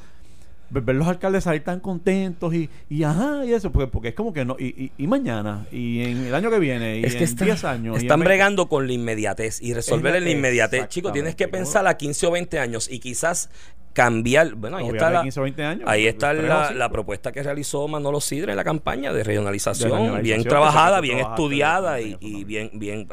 [0.72, 4.32] ver los alcaldes salir tan contentos y, y ajá, y eso, porque, porque es como
[4.34, 7.19] que no, y, y, y mañana, y en el año que viene, y Es que
[7.19, 7.97] en están, 10 años.
[7.97, 8.26] están 20.
[8.26, 10.88] bregando con la inmediatez y resolver la- en la inmediatez.
[10.88, 13.49] Chico, tienes que pensar a 15 o 20 años y quizás
[13.93, 14.53] cambiar.
[14.55, 17.32] Bueno, ahí Obviamente está la, 15 o 20 años, ahí pues, está la, la propuesta
[17.34, 21.99] que realizó Manolo Sidre en la campaña de regionalización, De regionalización, bien trabajada, bien estudiada
[21.99, 22.15] y,
[22.45, 23.07] bien, bien,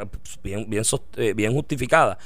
[0.45, 2.19] bien, bien, sost- eh, bien justificada.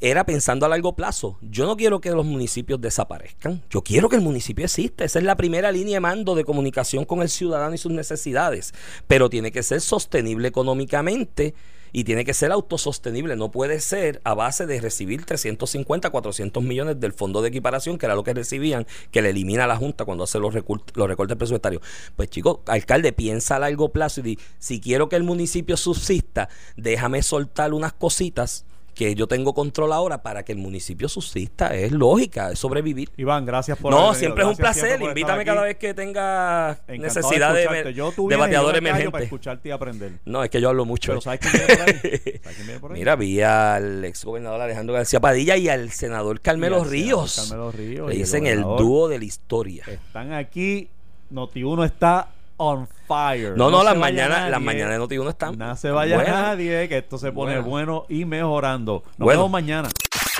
[0.00, 1.38] Era pensando a largo plazo.
[1.40, 3.62] Yo no quiero que los municipios desaparezcan.
[3.70, 5.04] Yo quiero que el municipio exista.
[5.04, 8.74] Esa es la primera línea de mando de comunicación con el ciudadano y sus necesidades.
[9.06, 11.54] Pero tiene que ser sostenible económicamente
[11.94, 13.36] y tiene que ser autosostenible.
[13.36, 18.06] No puede ser a base de recibir 350, 400 millones del fondo de equiparación, que
[18.06, 21.82] era lo que recibían, que le elimina la Junta cuando hace los, recortes presupuestarios.
[22.16, 26.48] Pues chicos, alcalde, piensa a largo plazo y di, si quiero que el municipio subsista,
[26.76, 31.74] déjame soltar unas cositas que yo tengo control ahora para que el municipio subsista.
[31.74, 33.10] Es lógica, es sobrevivir.
[33.16, 35.02] Iván, gracias por No, haber siempre es un placer.
[35.02, 37.92] Invítame cada vez que tenga Encantado necesidad de.
[37.92, 39.24] Yo, de yo bateador Para emergente.
[39.24, 40.12] escucharte y aprender.
[40.24, 41.10] No, es que yo hablo mucho.
[41.12, 41.22] Pero eh.
[41.22, 42.40] ¿sabes quién viene por ahí?
[42.42, 42.98] ¿Sabes quién viene por ahí?
[42.98, 47.36] Mira, vi al ex gobernador Alejandro García Padilla y al senador Carmelo senador Ríos.
[47.36, 48.80] Carmelo Ríos Le el dicen el gobernador.
[48.80, 49.84] dúo de la historia.
[49.86, 50.88] Están aquí.
[51.32, 52.28] Noti1 está
[52.64, 53.54] on fire.
[53.56, 55.58] No, no, las mañanas, las mañanas de Noti1 están.
[55.58, 56.34] No se vaya buenas.
[56.34, 57.68] nadie, que esto se pone Buena.
[57.68, 59.02] bueno y mejorando.
[59.04, 59.40] Nos Bueno.
[59.40, 59.88] vemos mañana.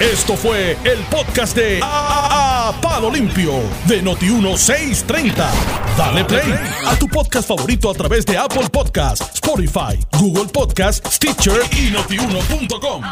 [0.01, 3.53] Esto fue el podcast de A, A- Palo Limpio
[3.87, 5.47] de Noti1630.
[5.97, 6.53] Dale play
[6.87, 13.03] a tu podcast favorito a través de Apple Podcasts, Spotify, Google Podcasts, Stitcher y notiuno.com.